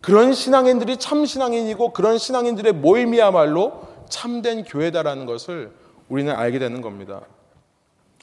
그런 0.00 0.32
신앙인들이 0.32 0.98
참 0.98 1.26
신앙인이고 1.26 1.92
그런 1.92 2.18
신앙인들의 2.18 2.74
모임이야말로 2.74 3.87
참된 4.08 4.64
교회다라는 4.64 5.26
것을 5.26 5.72
우리는 6.08 6.34
알게 6.34 6.58
되는 6.58 6.80
겁니다. 6.80 7.22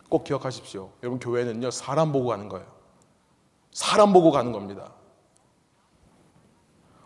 꼭 0.10 0.24
기억하십시오. 0.24 0.89
여러분 1.04 1.20
교회는요 1.20 1.72
사람 1.72 2.12
보고 2.12 2.30
가는 2.30 2.50
거예요. 2.50 2.65
사람 3.72 4.13
보고 4.13 4.32
가는 4.32 4.51
겁니다. 4.51 4.94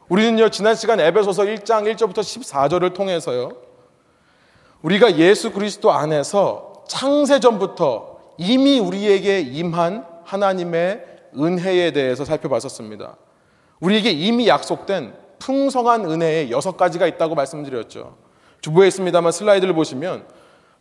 우리는요 0.10 0.50
지난 0.50 0.76
시간 0.76 1.00
에베소서 1.00 1.44
1장 1.44 1.92
1절부터 1.94 2.20
14절을 2.20 2.94
통해서요 2.96 3.52
우리가 4.82 5.18
예수 5.18 5.52
그리스도 5.52 5.92
안에서 5.92 6.84
창세 6.88 7.40
전부터 7.40 8.20
이미 8.38 8.80
우리에게 8.80 9.42
임한 9.42 10.06
하나님의 10.24 11.06
은혜에 11.38 11.92
대해서 11.92 12.26
살펴봤었습니다. 12.26 13.18
우리에게 13.80 14.12
이미 14.12 14.48
약속된 14.48 15.14
풍성한 15.40 16.10
은혜의 16.10 16.52
여섯 16.52 16.76
가지가 16.76 17.08
있다고 17.08 17.36
말씀드렸죠. 17.36 18.18
주부에 18.62 18.88
있습니다만 18.88 19.32
슬라이드를 19.32 19.74
보시면 19.74 20.26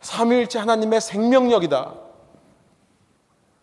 삼위일체 0.01 0.59
하나님의 0.59 1.01
생명력이다. 1.01 1.93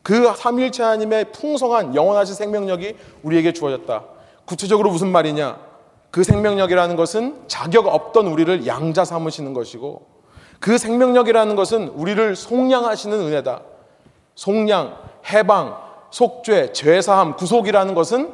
그 0.03 0.33
삼위일체 0.37 0.83
하나님의 0.83 1.33
풍성한 1.33 1.95
영원하신 1.95 2.35
생명력이 2.35 2.97
우리에게 3.23 3.53
주어졌다. 3.53 4.05
구체적으로 4.45 4.91
무슨 4.91 5.09
말이냐? 5.09 5.59
그 6.11 6.23
생명력이라는 6.23 6.97
것은 6.97 7.43
자격 7.49 7.87
없던 7.89 8.27
우리를 8.27 8.67
양자 8.67 9.05
삼으시는 9.05 9.53
것이고 9.53 10.07
그 10.61 10.79
생명력이라는 10.79 11.57
것은 11.57 11.89
우리를 11.89 12.37
속량하시는 12.37 13.19
은혜다. 13.19 13.63
속량, 14.35 14.97
해방, 15.31 15.77
속죄, 16.11 16.73
죄사함, 16.73 17.37
구속이라는 17.37 17.95
것은 17.95 18.33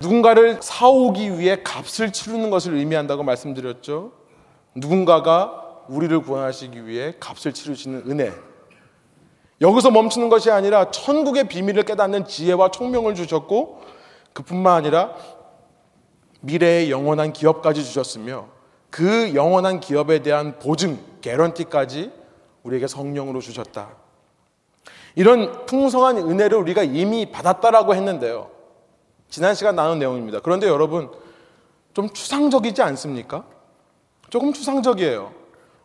누군가를 0.00 0.58
사오기 0.60 1.38
위해 1.38 1.62
값을 1.62 2.12
치르는 2.12 2.50
것을 2.50 2.74
의미한다고 2.74 3.22
말씀드렸죠. 3.22 4.12
누군가가 4.74 5.84
우리를 5.88 6.20
구원하시기 6.20 6.86
위해 6.86 7.14
값을 7.18 7.52
치르시는 7.52 8.04
은혜. 8.08 8.32
여기서 9.60 9.90
멈추는 9.90 10.28
것이 10.28 10.50
아니라 10.50 10.90
천국의 10.90 11.48
비밀을 11.48 11.84
깨닫는 11.84 12.26
지혜와 12.26 12.70
총명을 12.70 13.14
주셨고 13.14 13.82
그뿐만 14.32 14.74
아니라 14.74 15.14
미래의 16.40 16.90
영원한 16.90 17.32
기업까지 17.32 17.84
주셨으며 17.84 18.48
그 18.90 19.34
영원한 19.34 19.80
기업에 19.80 20.22
대한 20.22 20.58
보증, 20.58 20.98
개런티까지 21.20 22.10
우리에게 22.62 22.86
성령으로 22.86 23.40
주셨다. 23.40 23.90
이런 25.14 25.66
풍성한 25.66 26.18
은혜를 26.18 26.58
우리가 26.58 26.82
이미 26.82 27.30
받았다라고 27.30 27.94
했는데요. 27.94 28.50
지난 29.28 29.54
시간 29.54 29.76
나눈 29.76 29.98
내용입니다. 29.98 30.40
그런데 30.40 30.66
여러분, 30.66 31.10
좀 31.94 32.10
추상적이지 32.10 32.82
않습니까? 32.82 33.44
조금 34.32 34.54
추상적이에요. 34.54 35.30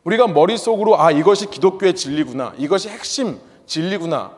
우리가 0.06 0.28
머릿속으로, 0.28 0.98
아, 0.98 1.12
이것이 1.12 1.50
기독교의 1.50 1.96
진리구나. 1.96 2.54
이것이 2.58 2.88
핵심 2.88 3.42
진리구나. 3.66 4.32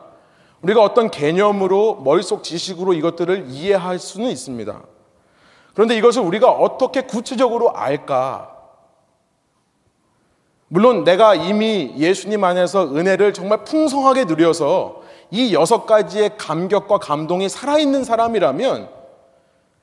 우리가 0.62 0.82
어떤 0.82 1.12
개념으로, 1.12 2.00
머릿속 2.02 2.42
지식으로 2.42 2.92
이것들을 2.94 3.46
이해할 3.50 4.00
수는 4.00 4.30
있습니다. 4.30 4.82
그런데 5.74 5.96
이것을 5.96 6.22
우리가 6.22 6.50
어떻게 6.50 7.02
구체적으로 7.02 7.70
알까? 7.76 8.56
물론 10.66 11.04
내가 11.04 11.36
이미 11.36 11.94
예수님 11.96 12.42
안에서 12.42 12.92
은혜를 12.92 13.32
정말 13.32 13.64
풍성하게 13.64 14.24
누려서 14.24 15.02
이 15.30 15.54
여섯 15.54 15.86
가지의 15.86 16.36
감격과 16.36 16.98
감동이 16.98 17.48
살아있는 17.48 18.02
사람이라면 18.02 18.90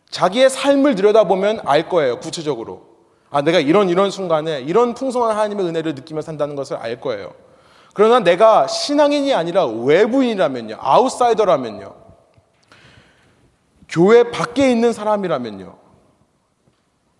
자기의 0.09 0.49
삶을 0.49 0.95
들여다보면 0.95 1.61
알 1.63 1.87
거예요, 1.87 2.19
구체적으로. 2.19 2.96
아, 3.29 3.41
내가 3.41 3.59
이런 3.59 3.89
이런 3.89 4.09
순간에 4.09 4.61
이런 4.61 4.93
풍성한 4.93 5.31
하나님의 5.31 5.65
은혜를 5.65 5.95
느끼며 5.95 6.21
산다는 6.21 6.55
것을 6.55 6.77
알 6.77 7.01
거예요. 7.01 7.33
그러나 7.93 8.19
내가 8.19 8.67
신앙인이 8.67 9.33
아니라 9.33 9.65
외부인이라면요, 9.65 10.77
아웃사이더라면요, 10.79 11.93
교회 13.89 14.29
밖에 14.31 14.71
있는 14.71 14.93
사람이라면요, 14.93 15.75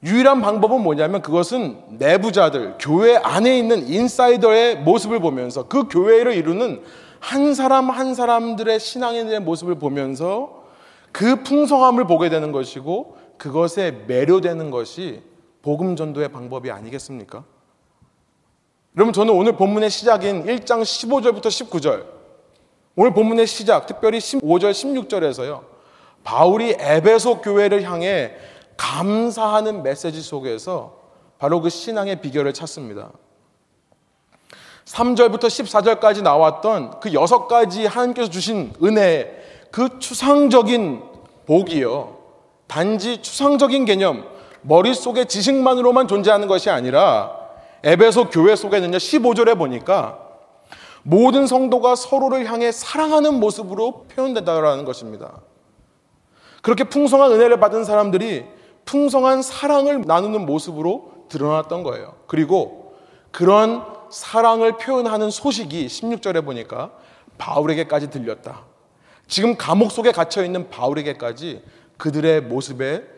유일한 0.03 0.41
방법은 0.41 0.81
뭐냐면 0.81 1.21
그것은 1.21 1.97
내부자들, 1.97 2.75
교회 2.79 3.15
안에 3.17 3.57
있는 3.57 3.87
인사이더의 3.87 4.77
모습을 4.77 5.19
보면서 5.19 5.67
그 5.67 5.87
교회를 5.89 6.33
이루는 6.33 6.83
한 7.19 7.55
사람 7.55 7.89
한 7.89 8.13
사람들의 8.13 8.79
신앙인의 8.79 9.39
모습을 9.39 9.75
보면서 9.75 10.63
그 11.11 11.41
풍성함을 11.41 12.05
보게 12.05 12.29
되는 12.29 12.51
것이고 12.51 13.17
그것에 13.37 14.03
매료되는 14.05 14.69
것이 14.69 15.23
복음 15.67 15.97
전도의 15.97 16.29
방법이 16.29 16.71
아니겠습니까? 16.71 17.43
여러분 18.95 19.11
저는 19.11 19.33
오늘 19.33 19.57
본문의 19.57 19.89
시작인 19.89 20.45
1장 20.45 20.81
15절부터 20.81 21.47
19절 21.47 22.05
오늘 22.95 23.13
본문의 23.13 23.45
시작 23.45 23.85
특별히 23.85 24.19
15절 24.19 24.71
16절에서요. 24.71 25.65
바울이 26.23 26.77
에베소 26.79 27.41
교회를 27.41 27.83
향해 27.83 28.31
감사하는 28.77 29.83
메시지 29.83 30.21
속에서 30.21 31.01
바로 31.37 31.59
그 31.59 31.69
신앙의 31.69 32.21
비결을 32.21 32.53
찾습니다. 32.53 33.11
3절부터 34.85 35.47
14절까지 35.47 36.23
나왔던 36.23 37.01
그 37.01 37.11
여섯 37.11 37.49
가지 37.49 37.85
하나님께서 37.85 38.29
주신 38.29 38.71
은혜, 38.81 39.37
그 39.71 39.99
추상적인 39.99 41.03
복이요. 41.45 42.15
단지 42.67 43.21
추상적인 43.21 43.83
개념, 43.83 44.36
머릿속의 44.67 45.27
지식만으로만 45.27 46.07
존재하는 46.07 46.47
것이 46.47 46.69
아니라 46.69 47.31
에베소 47.83 48.29
교회 48.29 48.55
속에는요, 48.55 48.97
15절에 48.97 49.57
보니까 49.57 50.19
모든 51.03 51.47
성도가 51.47 51.95
서로를 51.95 52.45
향해 52.51 52.71
사랑하는 52.71 53.39
모습으로 53.39 54.05
표현된다는 54.09 54.83
것입니다. 54.83 55.39
그렇게 56.61 56.83
풍성한 56.83 57.31
은혜를 57.31 57.61
받은 57.61 57.85
사람들이 57.85 58.45
풍성한 58.83 59.41
사랑을 59.41 60.01
나누는 60.05 60.45
모습으로 60.45 61.13
드러났던 61.29 61.83
거예요. 61.83 62.15
그리고 62.27 62.95
그런 63.31 63.85
사랑을 64.09 64.77
표현하는 64.77 65.29
소식이 65.29 65.87
16절에 65.87 66.43
보니까 66.43 66.91
바울에게까지 67.37 68.09
들렸다. 68.09 68.63
지금 69.27 69.55
감옥 69.55 69.91
속에 69.91 70.11
갇혀 70.11 70.43
있는 70.43 70.69
바울에게까지 70.69 71.63
그들의 71.97 72.41
모습의 72.41 73.16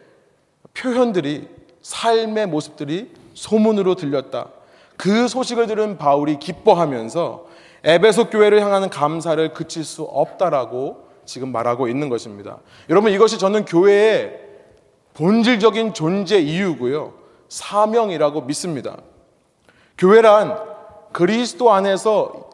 표현들이 0.80 1.48
삶의 1.82 2.48
모습들이 2.48 3.12
소문으로 3.34 3.96
들렸다. 3.96 4.50
그 4.98 5.28
소식을 5.28 5.68
들은 5.68 5.98
바울이 5.98 6.40
기뻐하면서 6.40 7.48
에베소 7.84 8.30
교회를 8.30 8.62
향하는 8.62 8.90
감사를 8.90 9.54
그칠 9.54 9.84
수 9.84 10.04
없다라고 10.04 11.08
지금 11.26 11.52
말하고 11.52 11.88
있는 11.88 12.10
것입니다. 12.10 12.58
여러분 12.90 13.12
이것이 13.12 13.38
저는 13.38 13.66
교회의 13.66 14.40
본질적인 15.14 15.94
존재 15.94 16.40
이유고요. 16.40 17.14
사명이라고 17.48 18.42
믿습니다. 18.42 18.98
교회란 19.98 20.58
그리스도 21.12 21.72
안에서 21.72 22.50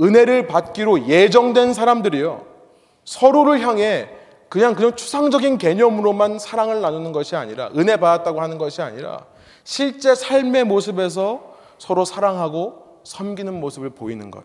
은혜를 0.00 0.46
받기로 0.46 1.08
예정된 1.08 1.74
사람들이요. 1.74 2.44
서로를 3.04 3.60
향해 3.60 4.08
그냥 4.48 4.74
그냥 4.74 4.96
추상적인 4.96 5.58
개념으로만 5.58 6.38
사랑을 6.38 6.80
나누는 6.80 7.12
것이 7.12 7.36
아니라 7.36 7.70
은혜 7.76 7.96
받았다고 7.96 8.40
하는 8.40 8.58
것이 8.58 8.80
아니라 8.80 9.26
실제 9.64 10.14
삶의 10.14 10.64
모습에서 10.64 11.54
서로 11.78 12.04
사랑하고 12.04 13.00
섬기는 13.04 13.52
모습을 13.60 13.90
보이는 13.90 14.30
것. 14.30 14.44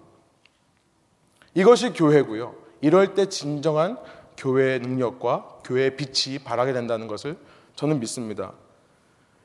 이것이 1.55 1.93
교회고요. 1.93 2.55
이럴 2.81 3.13
때 3.13 3.27
진정한 3.27 3.97
교회의 4.37 4.79
능력과 4.79 5.59
교회의 5.63 5.95
빛이 5.95 6.39
발하게 6.39 6.73
된다는 6.73 7.07
것을 7.07 7.37
저는 7.75 7.99
믿습니다. 7.99 8.53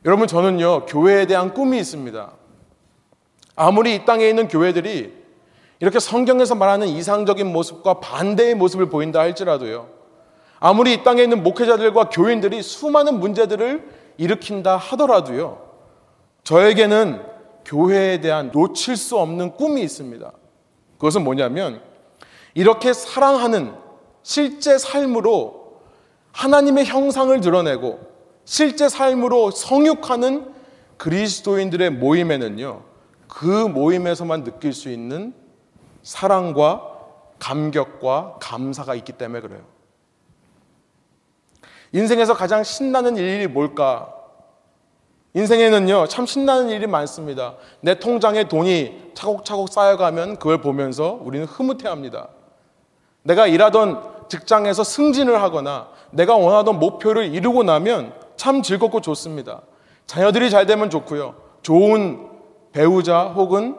여러분, 0.04 0.26
저는요, 0.26 0.86
교회에 0.86 1.26
대한 1.26 1.54
꿈이 1.54 1.78
있습니다. 1.78 2.32
아무리 3.56 3.94
이 3.94 4.04
땅에 4.04 4.28
있는 4.28 4.48
교회들이 4.48 5.12
이렇게 5.80 6.00
성경에서 6.00 6.54
말하는 6.54 6.88
이상적인 6.88 7.46
모습과 7.46 8.00
반대의 8.00 8.54
모습을 8.54 8.88
보인다 8.88 9.20
할지라도요, 9.20 9.88
아무리 10.60 10.94
이 10.94 11.02
땅에 11.04 11.22
있는 11.22 11.42
목회자들과 11.42 12.08
교인들이 12.08 12.62
수많은 12.62 13.20
문제들을 13.20 13.88
일으킨다 14.16 14.76
하더라도요, 14.76 15.66
저에게는 16.42 17.22
교회에 17.64 18.20
대한 18.20 18.50
놓칠 18.52 18.96
수 18.96 19.18
없는 19.18 19.52
꿈이 19.52 19.82
있습니다. 19.82 20.32
그것은 20.94 21.22
뭐냐면, 21.22 21.80
이렇게 22.54 22.92
사랑하는 22.92 23.74
실제 24.22 24.78
삶으로 24.78 25.82
하나님의 26.32 26.86
형상을 26.86 27.40
드러내고 27.40 28.00
실제 28.44 28.88
삶으로 28.88 29.50
성육하는 29.50 30.52
그리스도인들의 30.96 31.90
모임에는요, 31.90 32.82
그 33.28 33.44
모임에서만 33.46 34.42
느낄 34.42 34.72
수 34.72 34.90
있는 34.90 35.34
사랑과 36.02 36.82
감격과 37.38 38.38
감사가 38.40 38.94
있기 38.96 39.12
때문에 39.12 39.40
그래요. 39.40 39.77
인생에서 41.92 42.34
가장 42.34 42.62
신나는 42.62 43.16
일이 43.16 43.46
뭘까? 43.46 44.14
인생에는요, 45.34 46.06
참 46.08 46.26
신나는 46.26 46.70
일이 46.70 46.86
많습니다. 46.86 47.54
내 47.80 47.98
통장에 47.98 48.48
돈이 48.48 49.12
차곡차곡 49.14 49.68
쌓여가면 49.68 50.36
그걸 50.36 50.60
보면서 50.60 51.18
우리는 51.22 51.46
흐뭇해 51.46 51.88
합니다. 51.88 52.28
내가 53.22 53.46
일하던 53.46 54.28
직장에서 54.28 54.84
승진을 54.84 55.40
하거나 55.42 55.88
내가 56.10 56.36
원하던 56.36 56.78
목표를 56.78 57.34
이루고 57.34 57.62
나면 57.62 58.12
참 58.36 58.62
즐겁고 58.62 59.00
좋습니다. 59.00 59.62
자녀들이 60.06 60.50
잘 60.50 60.66
되면 60.66 60.90
좋고요. 60.90 61.34
좋은 61.62 62.28
배우자 62.72 63.24
혹은 63.24 63.76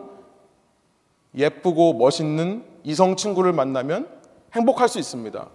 예쁘고 1.35 1.93
멋있는 1.93 2.63
이성 2.83 3.15
친구를 3.15 3.53
만나면 3.53 4.07
행복할 4.53 4.87
수 4.87 4.99
있습니다. 4.99 5.47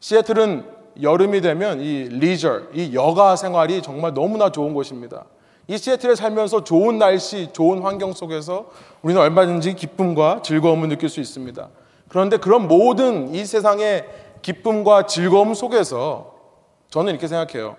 시애틀은 0.00 0.81
여름이 1.00 1.40
되면 1.40 1.80
이 1.80 2.08
리저, 2.08 2.62
이 2.74 2.94
여가 2.94 3.36
생활이 3.36 3.82
정말 3.82 4.14
너무나 4.14 4.50
좋은 4.50 4.74
곳입니다. 4.74 5.24
이 5.68 5.78
시애틀에 5.78 6.14
살면서 6.14 6.64
좋은 6.64 6.98
날씨, 6.98 7.50
좋은 7.52 7.80
환경 7.82 8.12
속에서 8.12 8.70
우리는 9.02 9.20
얼마든지 9.20 9.74
기쁨과 9.74 10.42
즐거움을 10.42 10.88
느낄 10.88 11.08
수 11.08 11.20
있습니다. 11.20 11.68
그런데 12.08 12.36
그런 12.36 12.68
모든 12.68 13.34
이 13.34 13.44
세상의 13.44 14.04
기쁨과 14.42 15.06
즐거움 15.06 15.54
속에서 15.54 16.34
저는 16.90 17.10
이렇게 17.12 17.26
생각해요. 17.26 17.76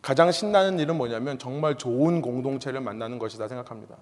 가장 0.00 0.30
신나는 0.30 0.78
일은 0.78 0.96
뭐냐면 0.96 1.38
정말 1.38 1.76
좋은 1.76 2.20
공동체를 2.20 2.80
만나는 2.80 3.18
것이다 3.18 3.48
생각합니다. 3.48 3.96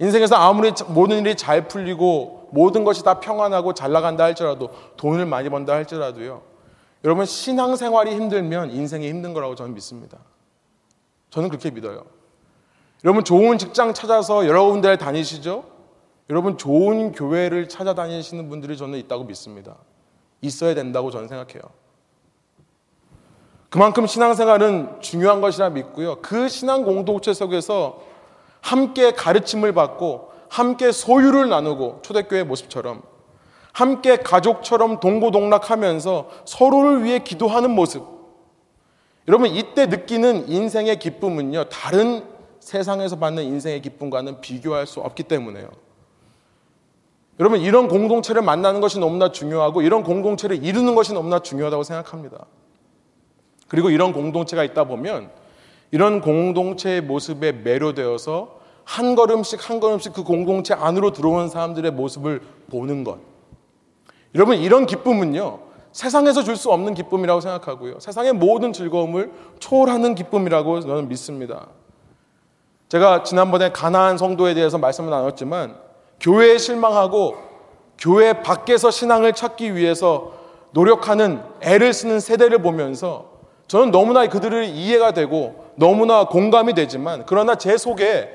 인생에서 0.00 0.34
아무리 0.34 0.72
모든 0.88 1.18
일이 1.18 1.36
잘 1.36 1.68
풀리고 1.68 2.48
모든 2.52 2.84
것이 2.84 3.04
다 3.04 3.20
평안하고 3.20 3.74
잘 3.74 3.92
나간다 3.92 4.24
할지라도 4.24 4.70
돈을 4.96 5.26
많이 5.26 5.50
번다 5.50 5.74
할지라도요. 5.74 6.42
여러분 7.04 7.26
신앙생활이 7.26 8.14
힘들면 8.14 8.70
인생이 8.70 9.08
힘든 9.08 9.34
거라고 9.34 9.54
저는 9.54 9.74
믿습니다. 9.74 10.18
저는 11.28 11.50
그렇게 11.50 11.70
믿어요. 11.70 12.04
여러분 13.04 13.24
좋은 13.24 13.58
직장 13.58 13.94
찾아서 13.94 14.46
여러 14.46 14.64
군데 14.64 14.96
다니시죠? 14.96 15.64
여러분 16.30 16.56
좋은 16.56 17.12
교회를 17.12 17.68
찾아다니시는 17.68 18.48
분들이 18.48 18.76
저는 18.76 18.98
있다고 18.98 19.24
믿습니다. 19.24 19.76
있어야 20.40 20.74
된다고 20.74 21.10
저는 21.10 21.28
생각해요. 21.28 21.62
그만큼 23.68 24.06
신앙생활은 24.06 25.00
중요한 25.00 25.40
것이라 25.40 25.70
믿고요. 25.70 26.16
그 26.22 26.48
신앙 26.48 26.84
공동체 26.84 27.32
속에서 27.32 28.09
함께 28.60 29.12
가르침을 29.12 29.72
받고 29.72 30.30
함께 30.48 30.92
소유를 30.92 31.48
나누고 31.48 32.00
초대교회 32.02 32.42
모습처럼 32.44 33.02
함께 33.72 34.16
가족처럼 34.16 35.00
동고동락하면서 35.00 36.28
서로를 36.44 37.04
위해 37.04 37.20
기도하는 37.20 37.70
모습. 37.70 38.04
여러분 39.28 39.48
이때 39.50 39.86
느끼는 39.86 40.48
인생의 40.48 40.98
기쁨은요. 40.98 41.64
다른 41.64 42.24
세상에서 42.58 43.18
받는 43.18 43.44
인생의 43.44 43.80
기쁨과는 43.82 44.40
비교할 44.40 44.86
수 44.86 45.00
없기 45.00 45.22
때문에요. 45.24 45.68
여러분 47.38 47.60
이런 47.60 47.88
공동체를 47.88 48.42
만나는 48.42 48.80
것이 48.80 48.98
너무나 48.98 49.32
중요하고 49.32 49.82
이런 49.82 50.02
공동체를 50.02 50.62
이루는 50.62 50.94
것이 50.94 51.14
너무나 51.14 51.38
중요하다고 51.38 51.84
생각합니다. 51.84 52.44
그리고 53.68 53.88
이런 53.88 54.12
공동체가 54.12 54.64
있다 54.64 54.84
보면 54.84 55.30
이런 55.90 56.20
공동체의 56.20 57.00
모습에 57.02 57.52
매료되어서 57.52 58.60
한 58.84 59.14
걸음씩 59.14 59.68
한 59.68 59.80
걸음씩 59.80 60.12
그 60.12 60.24
공동체 60.24 60.74
안으로 60.74 61.12
들어오는 61.12 61.48
사람들의 61.48 61.90
모습을 61.92 62.40
보는 62.70 63.04
것. 63.04 63.18
여러분 64.34 64.56
이런 64.58 64.86
기쁨은요. 64.86 65.70
세상에서 65.92 66.44
줄 66.44 66.56
수 66.56 66.70
없는 66.70 66.94
기쁨이라고 66.94 67.40
생각하고요. 67.40 67.98
세상의 67.98 68.32
모든 68.34 68.72
즐거움을 68.72 69.32
초월하는 69.58 70.14
기쁨이라고 70.14 70.80
저는 70.80 71.08
믿습니다. 71.08 71.66
제가 72.88 73.22
지난번에 73.24 73.70
가나안 73.72 74.18
성도에 74.18 74.54
대해서 74.54 74.78
말씀을 74.78 75.10
나눴지만 75.10 75.76
교회에 76.20 76.58
실망하고 76.58 77.36
교회 77.98 78.42
밖에서 78.42 78.90
신앙을 78.90 79.32
찾기 79.32 79.74
위해서 79.74 80.32
노력하는 80.72 81.42
애를 81.60 81.92
쓰는 81.92 82.20
세대를 82.20 82.62
보면서 82.62 83.30
저는 83.66 83.90
너무나 83.90 84.26
그들을 84.26 84.64
이해가 84.64 85.12
되고 85.12 85.69
너무나 85.80 86.24
공감이 86.24 86.74
되지만 86.74 87.24
그러나 87.26 87.54
제 87.54 87.78
속에 87.78 88.30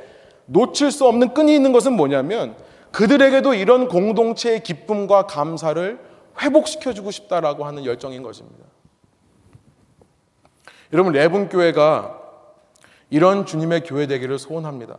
놓칠 0.47 0.91
수 0.91 1.07
없는 1.07 1.35
끈이 1.35 1.53
있는 1.55 1.71
것은 1.71 1.93
뭐냐면 1.93 2.55
그들에게도 2.91 3.53
이런 3.53 3.87
공동체의 3.87 4.63
기쁨과 4.63 5.27
감사를 5.27 5.99
회복시켜주고 6.41 7.11
싶다라고 7.11 7.65
하는 7.65 7.85
열정인 7.85 8.23
것입니다. 8.23 8.65
여러분, 10.91 11.13
레분교회가 11.13 12.19
이런 13.11 13.45
주님의 13.45 13.83
교회 13.83 14.07
되기를 14.07 14.39
소원합니다. 14.39 14.97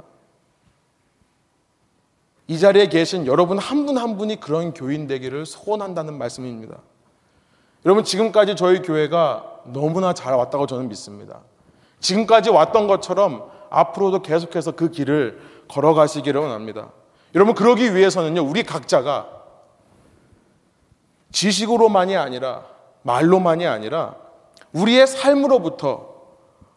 이 2.47 2.59
자리에 2.59 2.89
계신 2.89 3.27
여러분 3.27 3.59
한 3.59 3.87
분한 3.87 4.11
한 4.11 4.17
분이 4.17 4.39
그런 4.39 4.73
교인 4.73 5.09
되기를 5.09 5.47
소원한다는 5.47 6.17
말씀입니다. 6.17 6.79
여러분, 7.85 8.05
지금까지 8.05 8.55
저희 8.55 8.83
교회가 8.83 9.63
너무나 9.67 10.13
잘 10.13 10.35
왔다고 10.35 10.67
저는 10.67 10.89
믿습니다. 10.89 11.41
지금까지 12.01 12.51
왔던 12.51 12.87
것처럼 12.87 13.51
앞으로도 13.71 14.23
계속해서 14.23 14.73
그 14.73 14.91
길을 14.91 15.41
걸어가시기를 15.69 16.41
원합니다. 16.41 16.91
여러분, 17.35 17.55
그러기 17.55 17.95
위해서는요, 17.95 18.43
우리 18.43 18.63
각자가 18.63 19.29
지식으로만이 21.33 22.17
아니라, 22.17 22.65
말로만이 23.03 23.67
아니라, 23.67 24.15
우리의 24.73 25.07
삶으로부터 25.07 26.17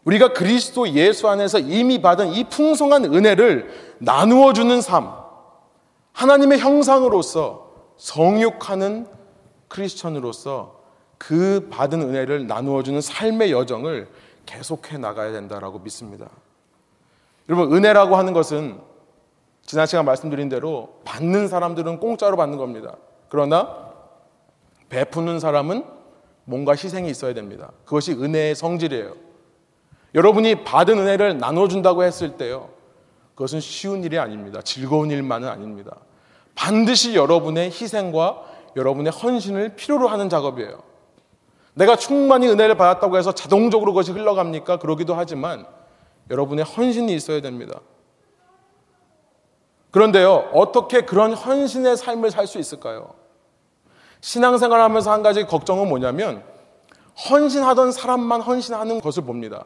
우리가 0.06 0.34
그리스도 0.34 0.90
예수 0.90 1.28
안에서 1.28 1.60
이미 1.60 2.02
받은 2.02 2.30
이 2.30 2.46
풍성한 2.46 3.06
은혜를 3.06 3.96
나누어 4.00 4.54
주는 4.54 4.82
삶, 4.82 5.12
하나님의 6.14 6.60
형상으로서 6.60 7.70
성육하는 7.98 9.08
크리스천으로서 9.68 10.80
그 11.18 11.68
받은 11.70 12.02
은혜를 12.02 12.48
나누어 12.48 12.82
주는 12.82 13.02
삶의 13.02 13.52
여정을 13.52 14.10
계속해 14.46 14.98
나가야 14.98 15.32
된다라고 15.32 15.80
믿습니다. 15.80 16.30
여러분, 17.48 17.76
은혜라고 17.76 18.16
하는 18.16 18.34
것은 18.34 18.80
지난 19.66 19.86
시간 19.86 20.06
말씀드린 20.06 20.50
대로 20.50 21.00
받는 21.06 21.48
사람들은 21.48 22.00
공짜로 22.00 22.38
받는 22.38 22.58
겁니다. 22.58 22.96
그러나 23.30 23.90
베푸는 24.90 25.40
사람은 25.40 25.86
뭔가 26.46 26.72
희생이 26.72 27.10
있어야 27.10 27.34
됩니다. 27.34 27.72
그것이 27.86 28.14
은혜의 28.14 28.56
성질이에요. 28.56 29.14
여러분이 30.16 30.64
받은 30.64 30.98
은혜를 30.98 31.38
나눠준다고 31.38 32.04
했을 32.04 32.38
때요. 32.38 32.70
그것은 33.36 33.60
쉬운 33.60 34.04
일이 34.04 34.18
아닙니다. 34.18 34.62
즐거운 34.64 35.12
일만은 35.12 35.48
아닙니다. 35.48 35.98
반드시 36.56 37.16
여러분의 37.16 37.70
희생과 37.70 38.44
여러분의 38.76 39.12
헌신을 39.12 39.76
필요로 39.76 40.08
하는 40.08 40.30
작업이에요. 40.30 40.89
내가 41.74 41.96
충만히 41.96 42.48
은혜를 42.48 42.76
받았다고 42.76 43.18
해서 43.18 43.32
자동적으로 43.32 43.94
그것이 43.94 44.12
흘러갑니까? 44.12 44.78
그러기도 44.78 45.16
하지만 45.16 45.66
여러분의 46.30 46.66
헌신이 46.66 47.14
있어야 47.14 47.42
됩니다. 47.42 47.80
그런데요, 49.92 50.50
어떻게 50.54 51.02
그런 51.02 51.34
헌신의 51.34 51.98
삶을 51.98 52.32
살 52.32 52.46
수 52.46 52.60
있을까요? 52.60 53.14
신앙생활 54.22 54.80
하면서 54.82 55.12
한 55.12 55.24
가지 55.24 55.46
걱정은 55.46 55.88
뭐냐면, 55.88 56.44
헌신하던 57.30 57.92
사람만 57.92 58.42
헌신하는 58.42 59.02
것을 59.02 59.24
봅니다. 59.24 59.66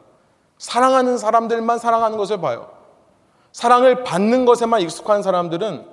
사랑하는 0.57 1.17
사람들만 1.17 1.79
사랑하는 1.79 2.17
것을 2.17 2.39
봐요. 2.39 2.71
사랑을 3.51 4.03
받는 4.03 4.45
것에만 4.45 4.81
익숙한 4.81 5.21
사람들은 5.21 5.85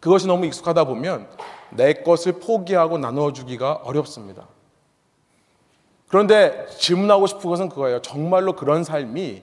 그것이 0.00 0.26
너무 0.26 0.46
익숙하다 0.46 0.84
보면 0.84 1.28
내 1.70 1.94
것을 1.94 2.34
포기하고 2.34 2.98
나누어 2.98 3.32
주기가 3.32 3.80
어렵습니다. 3.84 4.46
그런데 6.14 6.64
질문하고 6.78 7.26
싶은 7.26 7.50
것은 7.50 7.68
그거예요. 7.68 8.00
정말로 8.00 8.52
그런 8.52 8.84
삶이 8.84 9.42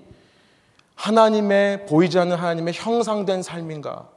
하나님의 0.95 1.85
보이지 1.85 2.17
않는 2.17 2.37
하나님의 2.37 2.73
형상된 2.73 3.43
삶인가? 3.43 4.07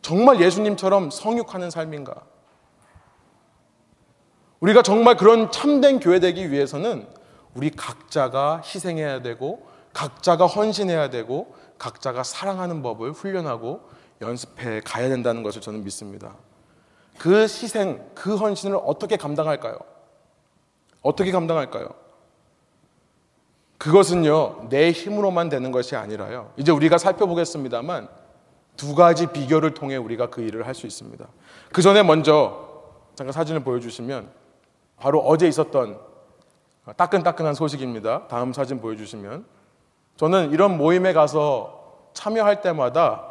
정말 0.00 0.40
예수님처럼 0.40 1.10
성육하는 1.10 1.70
삶인가? 1.70 2.22
우리가 4.60 4.82
정말 4.82 5.16
그런 5.16 5.50
참된 5.50 5.98
교회 5.98 6.20
되기 6.20 6.52
위해서는 6.52 7.04
우리 7.54 7.70
각자가 7.70 8.62
희생해야 8.64 9.20
되고 9.20 9.66
각자가 9.92 10.46
헌신해야 10.46 11.10
되고 11.10 11.52
각자가 11.78 12.22
사랑하는 12.22 12.80
법을 12.80 13.10
훈련하고 13.10 13.80
연습해 14.20 14.82
가야 14.84 15.08
된다는 15.08 15.42
것을 15.42 15.60
저는 15.60 15.82
믿습니다. 15.82 16.36
그 17.18 17.40
희생, 17.40 18.08
그 18.14 18.36
헌신을 18.36 18.78
어떻게 18.84 19.16
감당할까요? 19.16 19.97
어떻게 21.02 21.30
감당할까요? 21.30 21.88
그것은요, 23.78 24.68
내 24.68 24.90
힘으로만 24.90 25.48
되는 25.48 25.70
것이 25.70 25.94
아니라요. 25.94 26.52
이제 26.56 26.72
우리가 26.72 26.98
살펴보겠습니다만 26.98 28.08
두 28.76 28.94
가지 28.94 29.26
비결을 29.26 29.74
통해 29.74 29.96
우리가 29.96 30.30
그 30.30 30.40
일을 30.40 30.66
할 30.66 30.74
수 30.74 30.86
있습니다. 30.86 31.26
그 31.72 31.82
전에 31.82 32.02
먼저 32.02 32.66
잠깐 33.14 33.32
사진을 33.32 33.60
보여주시면 33.60 34.30
바로 34.96 35.20
어제 35.20 35.46
있었던 35.48 35.98
따끈따끈한 36.96 37.54
소식입니다. 37.54 38.28
다음 38.28 38.52
사진 38.52 38.80
보여주시면 38.80 39.44
저는 40.16 40.50
이런 40.52 40.76
모임에 40.76 41.12
가서 41.12 42.10
참여할 42.14 42.60
때마다 42.62 43.24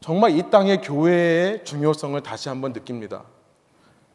정말 0.00 0.36
이 0.36 0.50
땅의 0.50 0.82
교회의 0.82 1.64
중요성을 1.64 2.20
다시 2.22 2.48
한번 2.48 2.72
느낍니다. 2.72 3.24